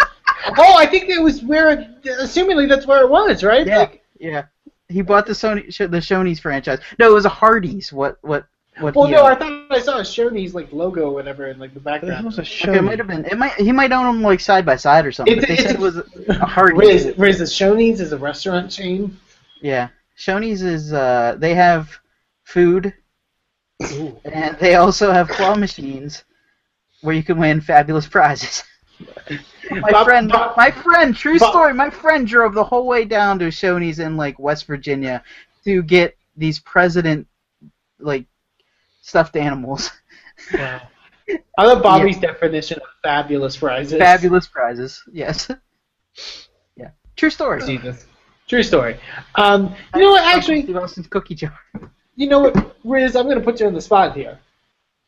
[0.57, 3.67] Oh, I think it was where, it, assumingly that's where it was, right?
[3.67, 4.45] Yeah, Like, yeah.
[4.87, 6.79] He bought the Sony, the Shoney's franchise.
[6.97, 7.91] No, it was a Hardee's.
[7.91, 8.45] What, what,
[8.79, 8.95] what?
[8.95, 11.73] well, he no, I thought I saw a Shoney's like logo or whatever in like
[11.73, 12.25] the That background.
[12.25, 12.69] was a show.
[12.69, 13.25] Okay, it might have been.
[13.25, 13.51] It might.
[13.55, 15.39] He might own them like side by side or something.
[15.39, 15.97] It's- but they it's- said it was
[16.39, 17.07] a Hardee's.
[17.07, 19.17] Rizz, Rizz, is Shoney's is a restaurant chain.
[19.59, 20.93] Yeah, Shoney's is.
[20.93, 21.99] Uh, they have
[22.43, 22.93] food,
[24.25, 26.23] and they also have claw machines
[27.01, 28.63] where you can win fabulous prizes.
[29.69, 31.73] My Bob- friend, Bob- my friend, true Bob- story.
[31.73, 35.21] My friend drove the whole way down to Shoney's in like West Virginia
[35.65, 37.27] to get these president
[37.99, 38.25] like
[39.01, 39.91] stuffed animals.
[40.53, 40.81] Wow.
[41.57, 43.99] I love Bobby's definition of fabulous prizes.
[43.99, 45.03] Fabulous prizes.
[45.11, 45.51] Yes.
[46.75, 46.89] Yeah.
[47.15, 47.61] True story.
[47.63, 48.05] Jesus.
[48.47, 48.97] True story.
[49.35, 50.23] Um, you know what?
[50.23, 51.59] Actually, Steve Austin's cookie jar.
[52.15, 52.53] you know what,
[52.85, 53.19] Rizz?
[53.19, 54.39] I'm going to put you on the spot here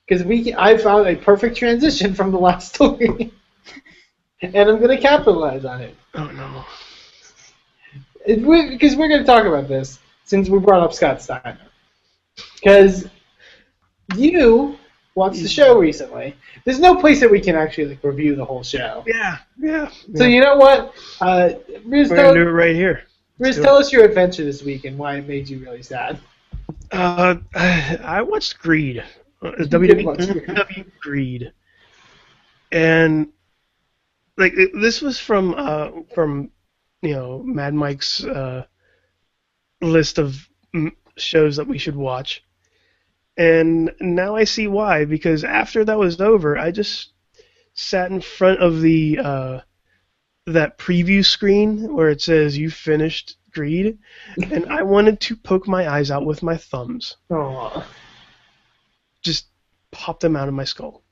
[0.05, 3.31] because we I found a perfect transition from the last story,
[4.41, 5.95] and I'm going to capitalize on it.
[6.15, 6.65] Oh no.
[8.27, 11.57] Because we're, we're going to talk about this since we brought up Scott Steiner.
[12.55, 13.07] Because
[14.15, 14.77] you
[15.15, 16.35] watched the show recently.
[16.65, 19.03] There's no place that we can actually like review the whole show.
[19.07, 19.89] Yeah, yeah.
[20.15, 20.93] So you know what?
[21.21, 21.51] Uh,
[21.87, 23.03] Rizz, We're gonna do it right here.
[23.39, 26.19] Rizz, tell us your adventure this week and why it made you really sad.
[26.91, 29.03] Uh, I watched Greed.
[29.41, 30.45] Uh, WWE watch Greed.
[30.45, 31.53] WWE Greed,
[32.71, 33.29] and
[34.37, 36.51] like this was from uh from
[37.01, 38.65] you know Mad Mike's uh
[39.81, 40.49] list of
[41.17, 42.43] shows that we should watch,
[43.37, 47.13] and now I see why because after that was over, I just
[47.73, 49.59] sat in front of the uh
[50.53, 53.97] that preview screen where it says you finished Greed,
[54.51, 57.83] and I wanted to poke my eyes out with my thumbs Aww.
[59.21, 59.47] just
[59.91, 61.03] pop them out of my skull.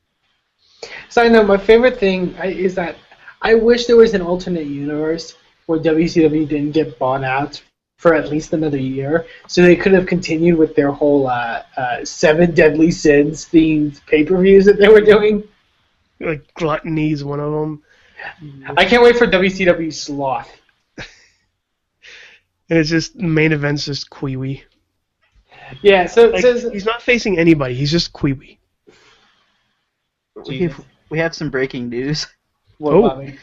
[1.09, 2.95] Side note, my favorite thing is that
[3.41, 5.35] I wish there was an alternate universe
[5.65, 7.61] where WCW didn't get bought out
[7.97, 12.05] for at least another year, so they could have continued with their whole uh, uh,
[12.05, 15.43] Seven Deadly Sins themed pay per views that they were doing.
[16.19, 17.83] Like Gluttony is one of them,
[18.75, 20.49] I can't wait for WCW Sloth.
[20.97, 21.05] and
[22.79, 24.63] it's just main events just Kwee Wee.
[25.81, 27.73] Yeah, so it Like, says he's not facing anybody.
[27.73, 28.59] He's just Kwee Wee.
[30.47, 32.27] We have, we have some breaking news.
[32.77, 33.01] what, Oh.
[33.09, 33.37] Bobby?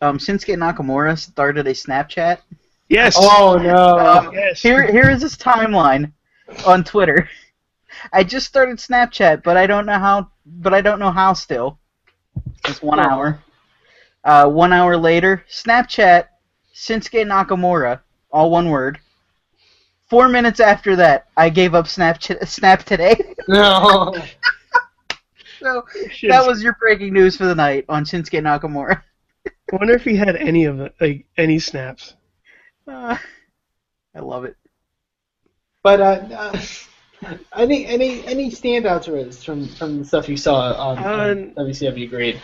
[0.00, 2.38] Um, Shinsuke Nakamura started a Snapchat.
[2.88, 3.16] Yes.
[3.18, 3.98] Oh no!
[3.98, 4.62] Um, yes.
[4.62, 6.12] Here, here is his timeline
[6.64, 7.28] on Twitter.
[8.12, 10.30] I just started Snapchat, but I don't know how.
[10.46, 11.78] But I don't know how still.
[12.66, 13.02] It's one Oh.
[13.02, 13.42] hour.
[14.24, 16.26] Uh, one hour later, Snapchat
[16.74, 18.00] Shinsuke Nakamura,
[18.30, 18.98] all one word.
[20.08, 22.46] Four minutes after that, I gave up Snapchat.
[22.46, 23.34] Snap today.
[23.48, 24.14] no.
[25.60, 25.84] so
[26.28, 29.02] that was your breaking news for the night on Shinsuke Nakamura.
[29.46, 32.14] I wonder if he had any of it, like any snaps.
[32.86, 33.18] Uh,
[34.14, 34.56] I love it.
[35.82, 36.58] But uh,
[37.24, 41.66] uh, any any any standouts Rizz, from from the stuff you saw on, on Um,
[41.66, 42.40] WCW Greed?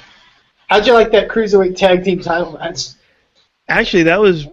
[0.68, 2.88] How'd you like that cruiserweight tag team title match?
[3.68, 4.46] Actually, that was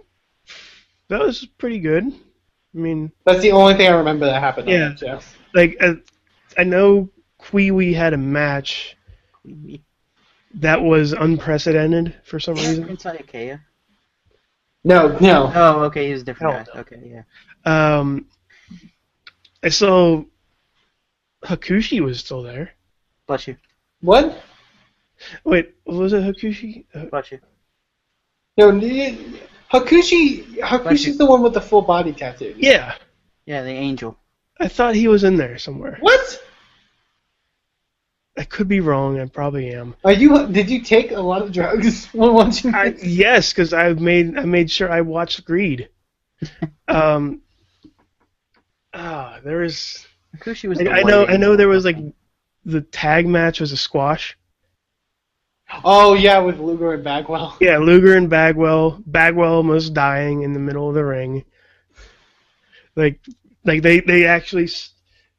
[1.07, 2.05] that was pretty good.
[2.05, 4.67] I mean, That's the only thing I remember that happened.
[4.69, 4.89] on Yeah.
[4.89, 5.19] that show.
[5.53, 5.95] like uh,
[6.57, 8.95] I know Kwee Wee had a match
[10.55, 12.85] that was unprecedented for some reason.
[12.85, 13.59] Prince Iaukea.
[14.83, 15.51] No, no.
[15.53, 16.79] Oh, okay, he's a different Hell guy.
[16.81, 17.23] Okay,
[17.65, 17.97] yeah.
[17.99, 18.25] Um,
[19.63, 20.23] I saw
[21.43, 22.71] Hakushi was still there.
[23.27, 23.55] Bless you.
[24.01, 24.41] What?
[25.43, 26.85] Wait, was it Hakushi?
[26.93, 27.39] Uh, Bless you.
[28.57, 29.39] No, n-
[29.71, 30.59] Hakushi.
[30.59, 32.53] Hakushi's the one with the full body tattoo.
[32.57, 32.95] yeah,
[33.45, 34.17] Yeah, the angel.
[34.59, 35.97] I thought he was in there somewhere.
[36.01, 36.43] What?
[38.37, 39.19] I could be wrong.
[39.19, 39.95] I probably am.
[40.03, 40.47] Are you?
[40.47, 44.45] Did you take a lot of drugs when watching I, yes, because I made I
[44.45, 45.89] made sure I watched Greed.
[46.87, 47.41] um.
[48.93, 50.05] Ah, there was.
[50.37, 50.79] Kushi was.
[50.79, 51.25] I, the I know.
[51.25, 51.97] I know there was like
[52.65, 54.37] the tag match was a squash.
[55.83, 57.57] Oh yeah, with Luger and Bagwell.
[57.61, 59.01] Yeah, Luger and Bagwell.
[59.05, 61.45] Bagwell almost dying in the middle of the ring.
[62.95, 63.19] Like,
[63.63, 64.69] like they they actually.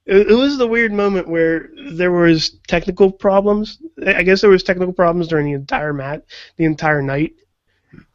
[0.05, 3.79] It, it was the weird moment where there was technical problems.
[4.05, 6.25] I I guess there was technical problems during the entire mat,
[6.57, 7.35] the entire night,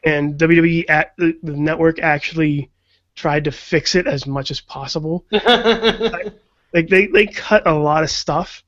[0.04, 2.72] and WWE at the, the network actually
[3.16, 5.26] tried to fix it as much as possible.
[5.32, 8.64] like they they cut a lot of stuff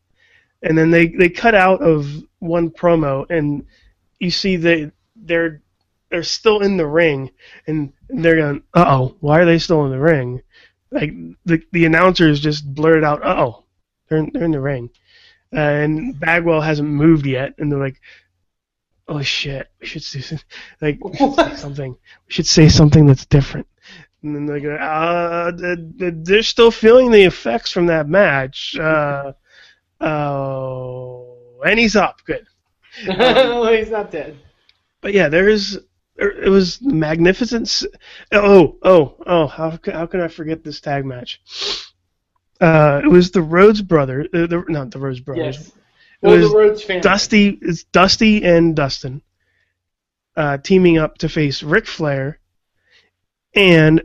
[0.62, 3.66] and then they they cut out of one promo and
[4.20, 5.62] you see they they're
[6.10, 7.30] they're still in the ring
[7.68, 10.42] and they're going uh-oh why are they still in the ring?
[10.92, 11.14] Like
[11.46, 13.66] the the announcers just blurted out uh-oh
[14.08, 14.90] they're in, they're in the ring.
[15.52, 18.00] And Bagwell hasn't moved yet and they're like
[19.08, 20.40] oh shit we should do some-
[20.82, 21.92] like should say something.
[22.28, 23.68] We should say something that's different.
[24.22, 28.76] And then they go, uh, th- th- they're still feeling the effects from that match.
[28.78, 29.32] Uh,
[30.02, 31.18] oh,
[31.66, 32.22] and he's up.
[32.26, 32.47] Good.
[33.07, 34.38] well, he's not dead.
[35.01, 35.80] But yeah, there is.
[36.18, 37.84] It was magnificent.
[38.32, 39.47] Oh, oh, oh!
[39.47, 41.39] How can, how can I forget this tag match?
[42.60, 44.28] Uh, it was the Rhodes brothers.
[44.34, 45.57] Uh, the, not the Rhodes brothers.
[45.57, 45.72] Yes.
[46.22, 47.01] Well, was the Rhodes family.
[47.01, 47.57] Dusty.
[47.62, 49.22] It's Dusty and Dustin
[50.39, 52.39] uh, teaming up to face Ric Flair.
[53.53, 54.01] And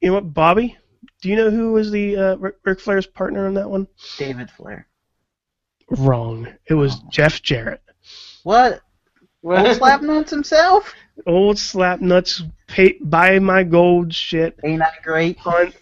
[0.00, 0.78] you know what, Bobby?
[1.20, 3.86] Do you know who was the uh, Ric, Ric Flair's partner in that one?
[4.18, 4.88] David Flair.
[5.98, 6.48] Wrong.
[6.66, 7.80] It was Jeff Jarrett.
[8.42, 8.80] What?
[9.44, 10.92] Old Slapnuts himself?
[11.26, 14.58] Old slap nuts, pay, buy my gold shit.
[14.64, 15.36] Ain't that great?
[15.38, 15.72] Pon-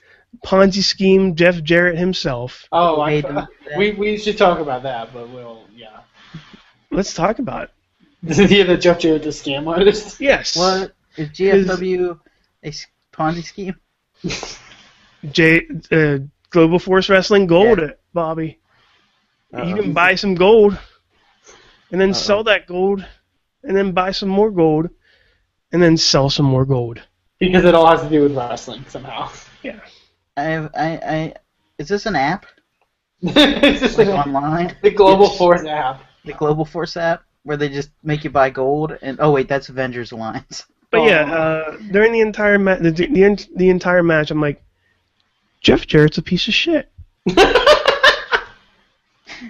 [0.44, 2.66] Ponzi scheme, Jeff Jarrett himself.
[2.72, 3.46] Oh, I, Made them-
[3.76, 6.00] we we should talk about that, but we'll yeah.
[6.90, 7.70] Let's talk about
[8.22, 8.50] it.
[8.50, 10.20] yeah, the Jeff Jarrett, the scam artist.
[10.20, 10.56] Yes.
[10.56, 12.18] What is GFW
[12.64, 12.72] a
[13.12, 13.76] Ponzi scheme?
[15.30, 16.18] J, uh,
[16.50, 17.86] Global Force Wrestling Gold, Yeah.
[17.86, 18.59] it, Bobby.
[19.52, 19.66] Uh-oh.
[19.66, 20.78] You can buy some gold,
[21.90, 22.14] and then Uh-oh.
[22.14, 23.04] sell that gold,
[23.64, 24.88] and then buy some more gold,
[25.72, 27.00] and then sell some more gold.
[27.38, 29.30] Because it all has to do with wrestling somehow.
[29.62, 29.80] Yeah.
[30.38, 31.34] I have I I
[31.78, 32.46] is this an app
[33.22, 34.74] it's just like like online?
[34.80, 36.02] the Global Force app.
[36.24, 39.68] The Global Force app where they just make you buy gold and oh wait that's
[39.68, 40.64] Avengers Alliance.
[40.90, 41.06] But Oh.
[41.06, 44.62] yeah, uh, during the entire ma- the, the en- the entire match, I'm like,
[45.60, 46.90] Jeff Jarrett's a piece of shit.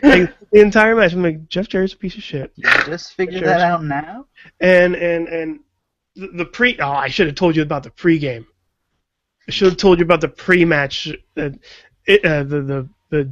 [0.03, 2.53] Like, the entire match, I'm like, Jeff Jarrett's a piece of shit.
[2.57, 3.49] You just figured Sure.
[3.49, 4.27] that out now?
[4.61, 5.61] And and and
[6.17, 8.47] the, the pre, oh, I should have told you about the pregame.
[9.49, 11.51] I should have told you about the pre-match, uh,
[12.07, 13.31] it, uh, the the the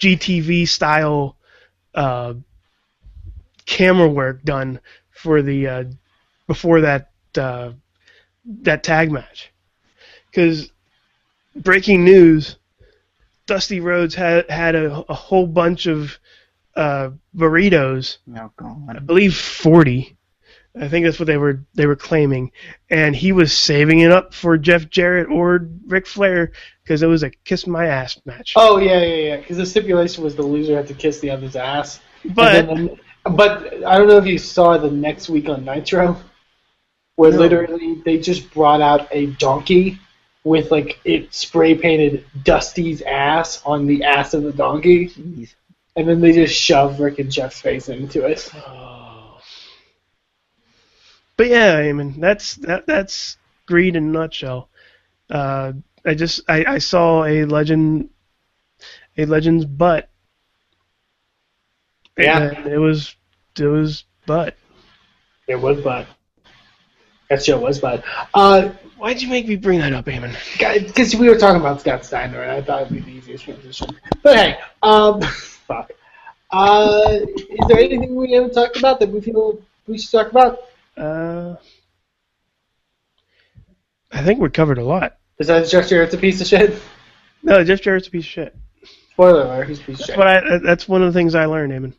[0.00, 1.36] GTV style
[1.94, 2.34] uh,
[3.66, 4.80] camera work done
[5.10, 5.84] for the uh,
[6.46, 7.72] before that uh,
[8.62, 9.52] that tag match.
[10.30, 10.72] Because
[11.54, 12.56] breaking news,
[13.46, 16.18] Dusty Rhodes had had a, a whole bunch of
[16.76, 18.18] uh, burritos.
[18.60, 20.16] Oh I believe forty.
[20.80, 22.50] I think that's what they were they were claiming,
[22.90, 26.50] and he was saving it up for Jeff Jarrett or Ric Flair
[26.82, 28.54] because it was a kiss my ass match.
[28.56, 29.36] Oh yeah, yeah, yeah.
[29.36, 32.00] Because the stipulation was the loser had to kiss the other's ass.
[32.34, 33.00] but And then-
[33.36, 36.20] but I don't know if you saw the next week on Nitro,
[37.16, 37.38] where No.
[37.38, 39.98] literally they just brought out a donkey
[40.44, 45.54] with like it spray painted Dusty's ass on the ass of the donkey, Jeez.
[45.96, 48.48] and then they just shoved Rick and Jeff's face into it.
[51.36, 54.68] but yeah, I mean that's that that's greed in a nutshell.
[55.30, 55.72] Uh,
[56.04, 58.10] I just I, I saw a legend
[59.16, 60.08] a legend's butt.
[62.18, 62.50] Yeah.
[62.50, 63.16] And it was
[63.58, 64.56] it was butt.
[65.46, 66.06] It was bad.
[67.30, 68.04] That show was bad.
[68.34, 70.34] Uh, Why'd you make me bring that up, Eamon?
[70.86, 73.88] because we were talking about Scott Steiner, and I thought it'd be the easiest transition.
[74.22, 75.20] But hey, um,
[75.66, 75.90] fuck.
[76.50, 80.58] Uh, is there anything we haven't talked about that we feel we should talk about?
[80.96, 81.56] Uh,
[84.12, 85.16] I think we covered a lot.
[85.38, 86.80] Besides Jeff Jarrett's a piece of shit.
[87.42, 88.56] No, Jeff Jarrett's a piece of shit.
[89.10, 90.18] Spoiler alert, he's a piece of That's shit.
[90.18, 90.58] what I.
[90.58, 91.92] That's one of the things I learned, Eamon.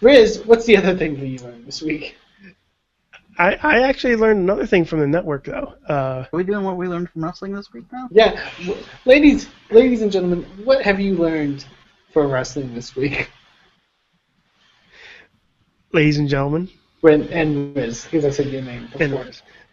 [0.00, 2.16] Rizz, what's the other thing that you learned this week?
[3.38, 5.74] I, I actually learned another thing from the network though.
[5.88, 8.08] Uh, Are we doing what we learned from wrestling this week now?
[8.10, 8.48] Yeah,
[9.04, 11.64] ladies, ladies and gentlemen, what have you learned
[12.12, 13.30] from wrestling this week?
[15.92, 16.68] ladies and gentlemen,
[17.00, 19.26] When and Rizz, because I said your name and before.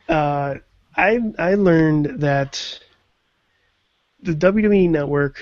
[0.09, 0.55] uh,
[0.95, 2.79] I I learned that
[4.21, 5.39] the WWE network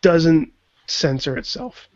[0.00, 0.52] doesn't
[0.86, 1.88] censor itself,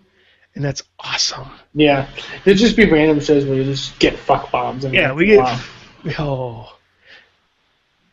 [0.57, 1.49] and that's awesome.
[1.75, 2.09] Yeah,
[2.45, 4.85] there'd just be random shows where you just get fuck bombs.
[4.85, 5.61] And Yeah, we get Wow.
[6.19, 6.77] oh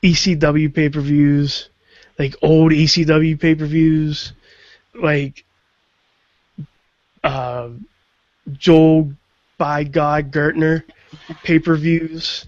[0.03, 1.69] ECW pay per views,
[2.19, 4.33] like old ECW pay per views,
[4.93, 5.45] like
[7.23, 7.69] uh,
[8.51, 9.13] Joel
[9.57, 10.83] by God Gertner
[11.43, 12.45] pay per views.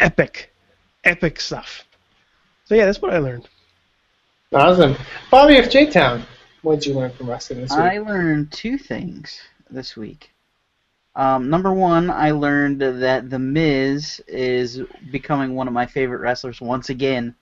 [0.00, 0.50] Epic,
[1.04, 1.84] epic stuff.
[2.64, 3.46] So yeah, that's what I learned.
[4.54, 4.96] awesome.
[5.30, 6.24] Bobby of J Town,
[6.62, 7.80] what did you learn from wrestling this week?
[7.80, 9.40] I learned two things
[9.70, 10.30] this week.
[11.16, 14.80] Um, number one, I learned that The Miz is
[15.10, 17.34] becoming one of my favorite wrestlers once again,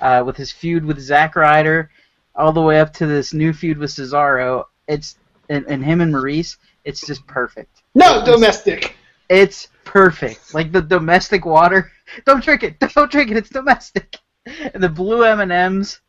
[0.00, 1.90] uh, with his feud with Zack Ryder,
[2.34, 4.64] all the way up to this new feud with Cesaro.
[4.86, 5.16] It's
[5.48, 6.56] and, and him and Maryse.
[6.84, 7.82] It's just perfect.
[7.94, 8.96] no, domestic.
[9.28, 10.54] It's perfect.
[10.54, 11.90] Like the domestic water.
[12.24, 12.78] Don't drink it.
[12.94, 13.36] Don't drink it.
[13.36, 14.16] It's domestic.
[14.46, 16.00] And the blue M and M's.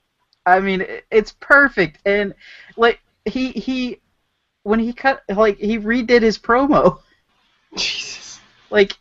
[0.45, 1.99] I mean, it's perfect.
[2.05, 2.33] And
[2.77, 3.99] like he he
[4.63, 6.99] when he cut like he redid his promo.
[7.75, 8.39] Jesus.
[8.69, 8.93] Like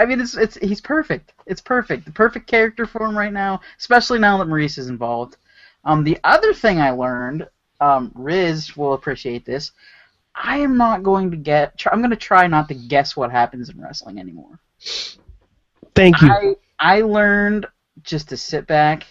[0.00, 1.32] I mean, it's it's he's perfect.
[1.46, 2.04] It's perfect.
[2.04, 5.36] The perfect character for him right now, especially now that Maryse is involved.
[5.84, 7.48] Um, the other thing I learned,
[7.80, 9.72] um, Rizz will appreciate this.
[10.34, 11.76] I am not going to get.
[11.76, 14.60] Try, I'm going to try not to guess what happens in wrestling anymore.
[15.94, 16.30] Thank you.
[16.30, 17.66] I I learned
[18.02, 19.04] just to sit back,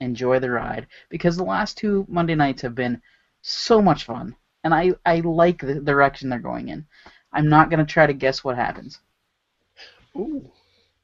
[0.00, 3.00] enjoy the ride because the last two Monday nights have been
[3.42, 4.34] so much fun,
[4.64, 6.86] and I I like the direction they're going in.
[7.32, 8.98] I'm not gonna try to guess what happens.
[10.16, 10.50] Ooh.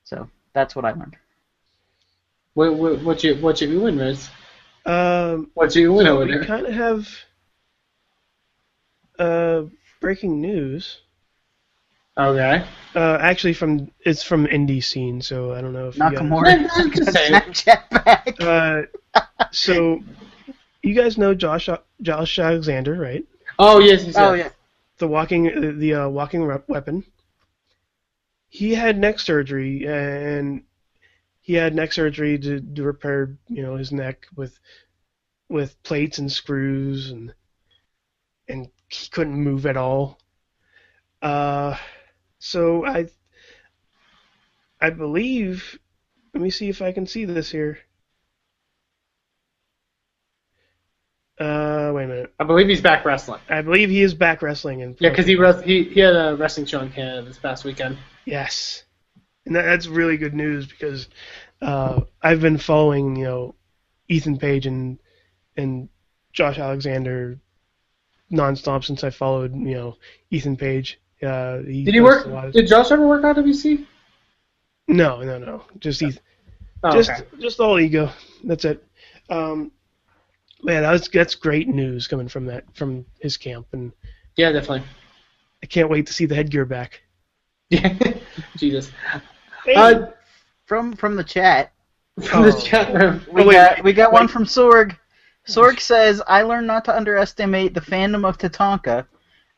[0.04, 1.16] So that's what I learned.
[2.54, 4.30] What, what, what you what you doing, Rizz?
[4.86, 6.44] Um, What you went over we there?
[6.44, 7.08] kind of have
[9.18, 9.62] uh,
[10.00, 11.02] breaking news.
[12.18, 12.64] Okay.
[12.94, 16.68] Uh, actually, from it's from indie scene, so I don't know if you guys- Nakamura
[16.74, 17.32] I'm just saying.
[17.34, 18.40] Snapchat back.
[18.40, 18.82] Uh,
[19.52, 20.02] so
[20.82, 21.68] you guys know Josh
[22.00, 23.24] Josh Alexander, right?
[23.58, 24.24] Oh yes, you said.
[24.30, 24.48] Oh yeah.
[24.98, 27.04] The walking uh, the uh, walking rep- weapon.
[28.48, 30.62] He had neck surgery, and
[31.42, 34.58] he had neck surgery to, to repair you know his neck with
[35.50, 37.34] with plates and screws, and
[38.48, 40.18] and he couldn't move at all.
[41.20, 41.76] Uh,
[42.38, 43.08] so I
[44.80, 45.78] I believe.
[46.34, 47.78] Let me see if I can see this here.
[51.38, 52.34] Uh, wait a minute.
[52.40, 53.40] I believe he's back wrestling.
[53.48, 54.96] I believe he is back wrestling in.
[54.98, 57.98] Yeah, because he, res- he he had a wrestling show in Canada this past weekend.
[58.24, 58.84] Yes,
[59.44, 61.08] and that, that's really good news because
[61.60, 63.54] uh, I've been following you know
[64.08, 64.98] Ethan Page and
[65.56, 65.90] and
[66.32, 67.38] Josh Alexander
[68.32, 69.96] nonstop since I followed you know
[70.30, 70.98] Ethan Page.
[71.22, 72.26] Uh, he Did he work?
[72.26, 73.86] of- Did Josh ever work on WC?
[74.88, 75.62] No, no, no.
[75.78, 76.20] Just Ethan.
[76.84, 77.24] Oh, just okay.
[77.40, 78.10] just all ego.
[78.44, 78.84] That's it.
[79.30, 79.72] Um,
[80.62, 83.92] man, that was, that's great news coming from that from his camp, and
[84.36, 84.82] Yeah, definitely.
[85.62, 87.00] I can't wait to see the headgear back.
[87.70, 87.96] Yeah.
[88.56, 88.92] Jesus.
[89.64, 90.06] Hey, Uh,
[90.66, 91.72] From from the chat,
[92.22, 93.22] from the chat room.
[93.32, 94.96] we Oh, wait, got wait, we got one from Sorg.
[95.48, 99.06] Sorg says, "I learned not to underestimate the fandom of Tatanka.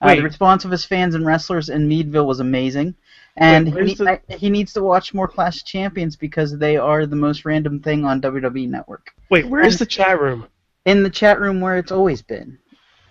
[0.01, 2.95] Uh, the response of his fans and wrestlers in Meadville was amazing,
[3.37, 6.77] and Wait, he, the- I- he needs to watch more Clash of Champions because they
[6.77, 9.13] are the most random thing on WWE Network.
[9.31, 10.47] wait, where's the chat room?
[10.85, 12.59] In the chat room where it's always been."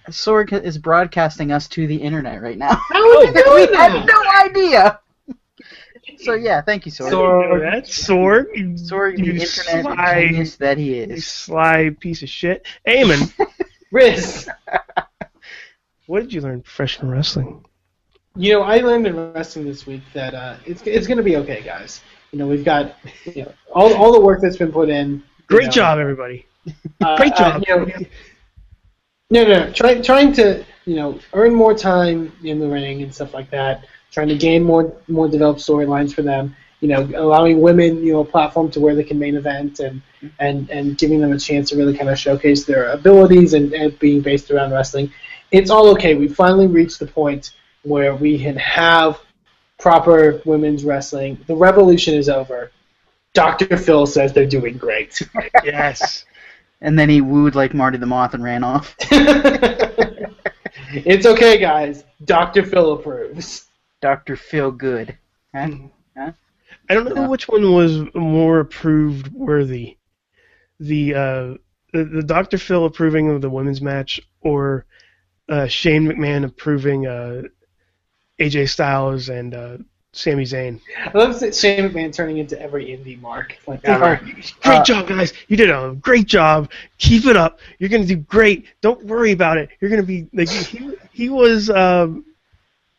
[0.10, 2.74] Sorg is broadcasting us to the internet right now.
[2.76, 4.06] How would you we do had that?
[4.06, 5.00] no idea.
[6.20, 7.12] So yeah, thank you, Sorg.
[7.12, 8.46] Oh, that's Sorg.
[8.56, 11.28] You, the internet sly, genius that he you is.
[11.28, 12.66] sly piece of shit.
[12.88, 13.34] Eamon,
[13.94, 14.48] Rizz.
[16.08, 17.64] What did you learn in professional wrestling?
[18.36, 21.38] You know, I learned in wrestling this week that uh, it's it's going to be
[21.38, 22.02] okay, guys.
[22.32, 22.96] You know, we've got
[23.26, 25.24] you know all all the work that's been put in.
[25.48, 26.46] Great know, job, everybody.
[27.02, 27.64] uh, Great uh, job.
[27.68, 27.86] you know,
[29.30, 29.74] no, no, no.
[29.74, 33.86] Trying trying to you know earn more time in the ring and stuff like that.
[34.12, 36.56] Trying to gain more more developed storylines for them.
[36.80, 40.02] You know, allowing women you know a platform to where they can main event and
[40.40, 43.98] and and giving them a chance to really kind of showcase their abilities and, and
[44.00, 45.12] being based around wrestling.
[45.52, 46.16] It's all okay.
[46.16, 49.20] We finally reached the point where we can have
[49.78, 51.38] proper women's wrestling.
[51.48, 52.72] The revolution is over.
[53.34, 53.78] Dr.
[53.78, 55.22] Phil says they're doing great.
[55.64, 56.26] yes.
[56.82, 58.96] And then he wooed like Marty the Moth and ran off.
[60.92, 62.04] it's okay, guys.
[62.26, 62.66] Dr.
[62.66, 63.66] Phil approves.
[64.02, 65.18] Doctor Phil Good.
[65.54, 65.70] Huh?
[66.90, 69.98] I don't know which one was more approved worthy.
[70.80, 71.54] The uh,
[71.94, 72.58] the, the Dr.
[72.58, 74.86] Phil approving of the women's match or
[75.50, 77.44] uh, Shane McMahon approving uh,
[78.40, 79.78] AJ Styles and uh,
[80.12, 80.80] Sami Zayn.
[81.06, 83.58] I love that Shane McMahon turning into every indie mark.
[83.68, 84.06] Like Ever.
[84.06, 84.24] ever.
[84.26, 85.34] Great Uh, job, guys.
[85.48, 86.72] You did a great job.
[86.98, 87.60] Keep it up.
[87.80, 88.66] You're gonna do great.
[88.82, 89.70] Don't worry about it.
[89.80, 90.96] You're gonna be like he.
[91.12, 92.26] He was um,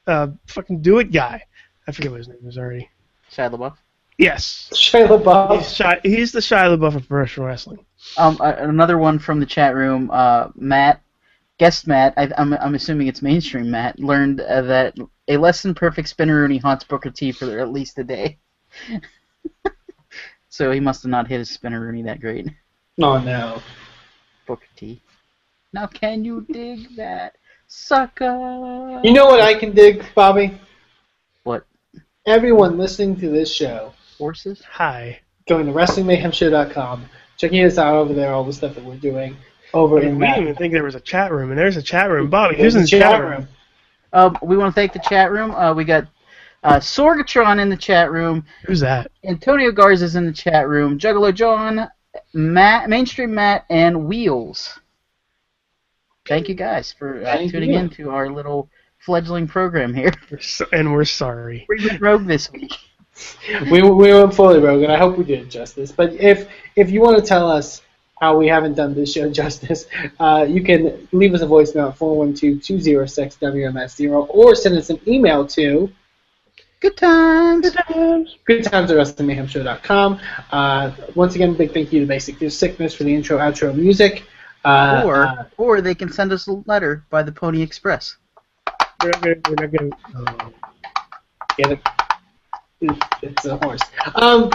[0.06, 1.42] uh, fucking do it guy.
[1.86, 2.88] I forget what his name is already.
[3.32, 3.76] Shia LaBeouf.
[4.18, 6.00] Yes, Shia he's, LaBeouf.
[6.04, 7.78] He's the Shia LaBeouf of professional wrestling.
[8.16, 10.10] Um, uh, another one from the chat room.
[10.12, 11.02] Uh, Matt,
[11.58, 12.14] guest Matt.
[12.16, 13.98] I, I'm I'm assuming it's mainstream Matt.
[13.98, 14.96] Learned uh, that
[15.26, 18.38] a less than perfect spinneroonie haunts Booker T for at least a day.
[20.48, 22.48] so he must have not hit his spinneroonie that great.
[23.00, 23.60] Oh no.
[24.46, 25.02] Booker T.
[25.72, 29.00] Now can you dig that, sucker?
[29.04, 30.58] You know what I can dig, Bobby?
[31.42, 31.66] What?
[32.26, 34.62] Everyone listening to this show, Horses?
[34.70, 35.20] Hi.
[35.48, 37.04] going to WrestlingMayhemShow.com,
[37.36, 39.36] checking us out over there, all the stuff that we're doing
[39.74, 42.10] over We in didn't even think there was a chat room, and there's a chat
[42.10, 42.30] room.
[42.30, 43.48] Bobby, who's in the chat room?
[44.12, 45.50] Um, we want to thank the chat room.
[45.52, 46.06] Uh, we got
[46.62, 48.44] uh, Sorgatron in the chat room.
[48.66, 49.10] Who's that?
[49.24, 50.98] Antonio Garza's in the chat room.
[50.98, 51.88] Juggalo John,
[52.32, 54.78] Matt, Mainstream Matt, and Wheels.
[56.26, 57.78] Thank you guys for uh, tuning you.
[57.78, 58.68] in to our little
[58.98, 60.12] fledgling program here.
[60.30, 61.64] We're so, and we're sorry.
[61.68, 62.72] We went rogue this week.
[63.70, 65.90] we, we went fully rogue, and I hope we did it justice.
[65.92, 67.82] But if if you want to tell us
[68.20, 69.86] how we haven't done this show justice,
[70.20, 75.90] uh, you can leave us a voicemail at 412-206-WMS0 or send us an email to
[76.80, 77.70] Good times.
[77.70, 80.20] good times Good times at WrestlingMayhemShow.com.
[80.52, 84.22] Uh, once again, big thank you to Basic There's Sickness for the intro outro music.
[84.64, 88.16] Uh, or uh, or they can send us a letter by the Pony Express.
[89.02, 89.36] We're not gonna.
[89.48, 89.90] We're not gonna.
[91.58, 91.74] Yeah,
[92.80, 93.82] the, it's a horse.
[94.14, 94.50] Um,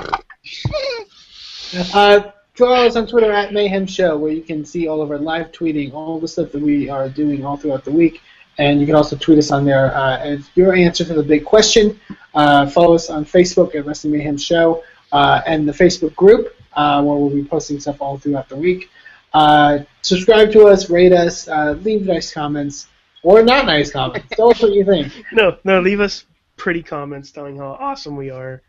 [1.94, 5.18] uh, follow us on Twitter at Mayhem Show, where you can see all of our
[5.18, 8.22] live tweeting, all the stuff that we are doing all throughout the week.
[8.60, 11.44] And you can also tweet us on there uh, as your answer to the big
[11.44, 12.00] question.
[12.36, 17.02] Uh, follow us on Facebook at Wrestling Mayhem Show uh, and the Facebook group, uh,
[17.04, 18.90] where we'll be posting stuff all throughout the week.
[19.34, 22.88] Uh, subscribe to us, rate us, uh, leave nice comments,
[23.24, 24.28] or not nice comments.
[24.36, 25.12] Tell us what you think.
[25.32, 26.26] No, no, leave us
[26.56, 28.62] pretty comments telling how awesome we are.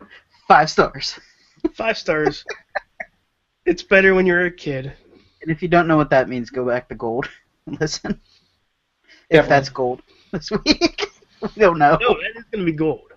[0.49, 1.21] Five stars.
[1.75, 2.47] Five stars.
[3.67, 4.93] it's better when you're a kid.
[5.43, 7.29] And if you don't know what that means, go back to gold
[7.67, 8.21] and listen.
[9.31, 11.07] If that's gold this week.
[11.41, 11.99] we don't know.
[12.01, 13.13] No, that is gonna be gold.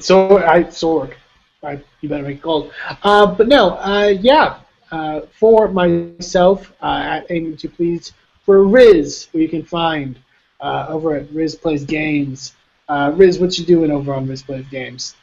[0.00, 1.14] So I Sorg.
[1.62, 2.72] I, you better make gold.
[3.02, 4.58] Uh, but no, uh, yeah.
[4.92, 8.12] Uh, for myself, uh, at aiming to please,
[8.44, 10.18] for Rizz, who you can find
[10.60, 12.54] uh, over at Rizz Plays Games.
[12.88, 15.16] Uh, Rizz, what you doing over on Rizz Plays Games?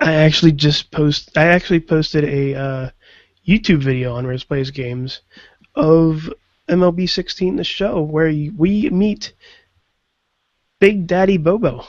[0.00, 1.38] I actually just post.
[1.38, 2.90] I actually posted a uh,
[3.46, 5.20] YouTube video on Rizz Plays Games
[5.74, 6.32] of
[6.68, 9.34] MLB 16, the show, where we meet
[10.80, 11.84] Big Daddy Bobo.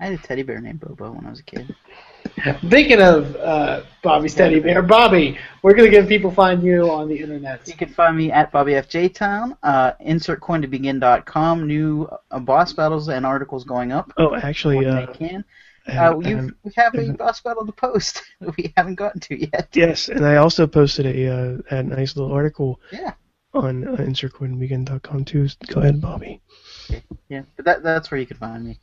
[0.00, 1.74] I had a teddy bear named Bobo when I was a kid.
[2.68, 7.18] Thinking of uh, Bobby's teddy bear, Bobby, we're gonna give people find you on the
[7.18, 7.66] internet.
[7.66, 9.56] You can find me at Bobby F J Town.
[9.62, 11.66] Uh, insertcointobegin.com.
[11.66, 15.44] New uh, boss battles and articles going up Oh, actually, when uh, they can.
[15.88, 19.20] I Uh, you have- we have a boss battle to post that we haven't gotten
[19.22, 19.68] to yet.
[19.74, 23.14] yes, and I also posted a, uh, a nice little article Yeah,
[23.54, 25.48] on uh, insertcointobegin.com too.
[25.68, 26.40] Go ahead, Bobby.
[27.28, 27.42] yeah.
[27.56, 28.78] But that that's where you can find me.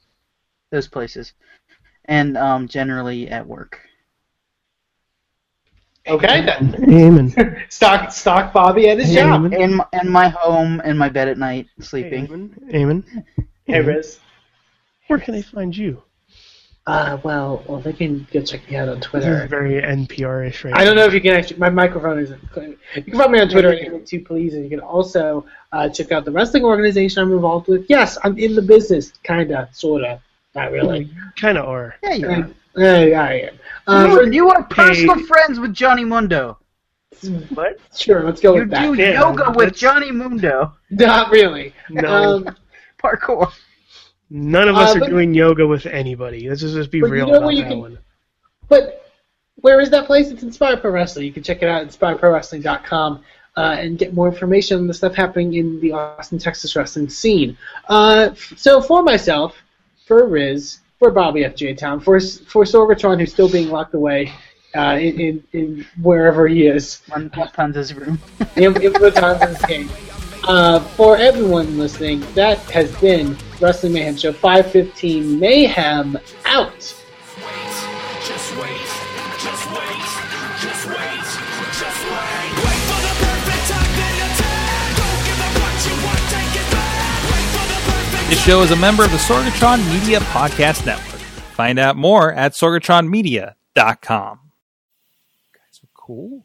[0.72, 1.34] Those places,
[2.06, 3.80] and um, generally at work.
[6.07, 6.76] Okay then.
[6.91, 7.65] Amen.
[7.69, 9.41] Stock stock Bobby at his Yeah, job.
[9.44, 9.53] man.
[9.53, 12.26] In my, in my home, in my bed at night, sleeping.
[12.27, 12.56] Amen.
[12.73, 13.26] Amen.
[13.65, 14.19] Hey Rizz.
[15.07, 16.03] Where can I find you?
[16.87, 19.47] Uh, well, well, they can go check me out on This is Twitter.
[19.47, 21.57] very NPR-ish right I don't know if you can actually.
[21.57, 22.51] My microphone isn't.
[22.51, 22.75] clear.
[22.93, 26.11] You can find me on Twitter at to please, and you can also uh, check
[26.11, 27.87] out the wrestling organization I'm involved with.
[27.89, 30.21] Yes, I'm in the business, kinda, sorta,
[30.53, 31.09] not really.
[31.35, 31.95] Kind of are.
[32.03, 32.49] Yeah, you are.
[32.77, 32.81] Uh,
[33.19, 33.59] I am.
[33.87, 35.23] Uh, you, you are personal hey.
[35.23, 36.59] friends with Johnny Mundo.
[37.55, 37.79] What?
[37.95, 38.81] sure, let's go You with that.
[38.93, 40.73] do Yeah, yoga with Johnny Mundo.
[40.91, 41.73] Not really.
[41.89, 42.07] No.
[42.45, 42.55] Um,
[43.01, 43.51] Parkour.
[44.37, 46.49] None of us Uh, are doing yoga with anybody.
[46.49, 47.97] Let's just, just be But you real know about you that can- one.
[48.67, 49.05] But
[49.61, 50.29] where is that place?
[50.29, 51.25] It's Inspire Pro Wrestling.
[51.25, 53.23] You can check it out at inspireprowrestling.com
[53.55, 57.57] uh, and get more information on the stuff happening in the Austin, Texas wrestling scene.
[57.87, 59.55] Uh, so for myself,
[60.05, 64.33] for Rizz, for Bobby FJ Town, for for Sorgatron, who's still being locked away
[64.75, 68.19] uh, in, in, in wherever he is, One Panza's room.
[68.57, 69.89] in, in the times of this game.
[70.47, 76.72] Uh, for everyone listening, that has been Wrestling Mayhem Show 515 Mayhem out.
[76.80, 76.95] Just
[77.41, 77.65] wait,
[78.30, 78.85] just wait,
[79.41, 79.97] just wait,
[80.61, 81.26] just wait.
[82.61, 84.93] Wait for the perfect time, then attack.
[84.93, 87.26] Don't give up what you want, take it back.
[87.26, 91.22] Wait for the perfect This show is a member of the Sorgatron Media Podcast Network.
[91.55, 94.39] Find out more at sorgatronmedia.com.
[95.53, 96.44] Guys are cool.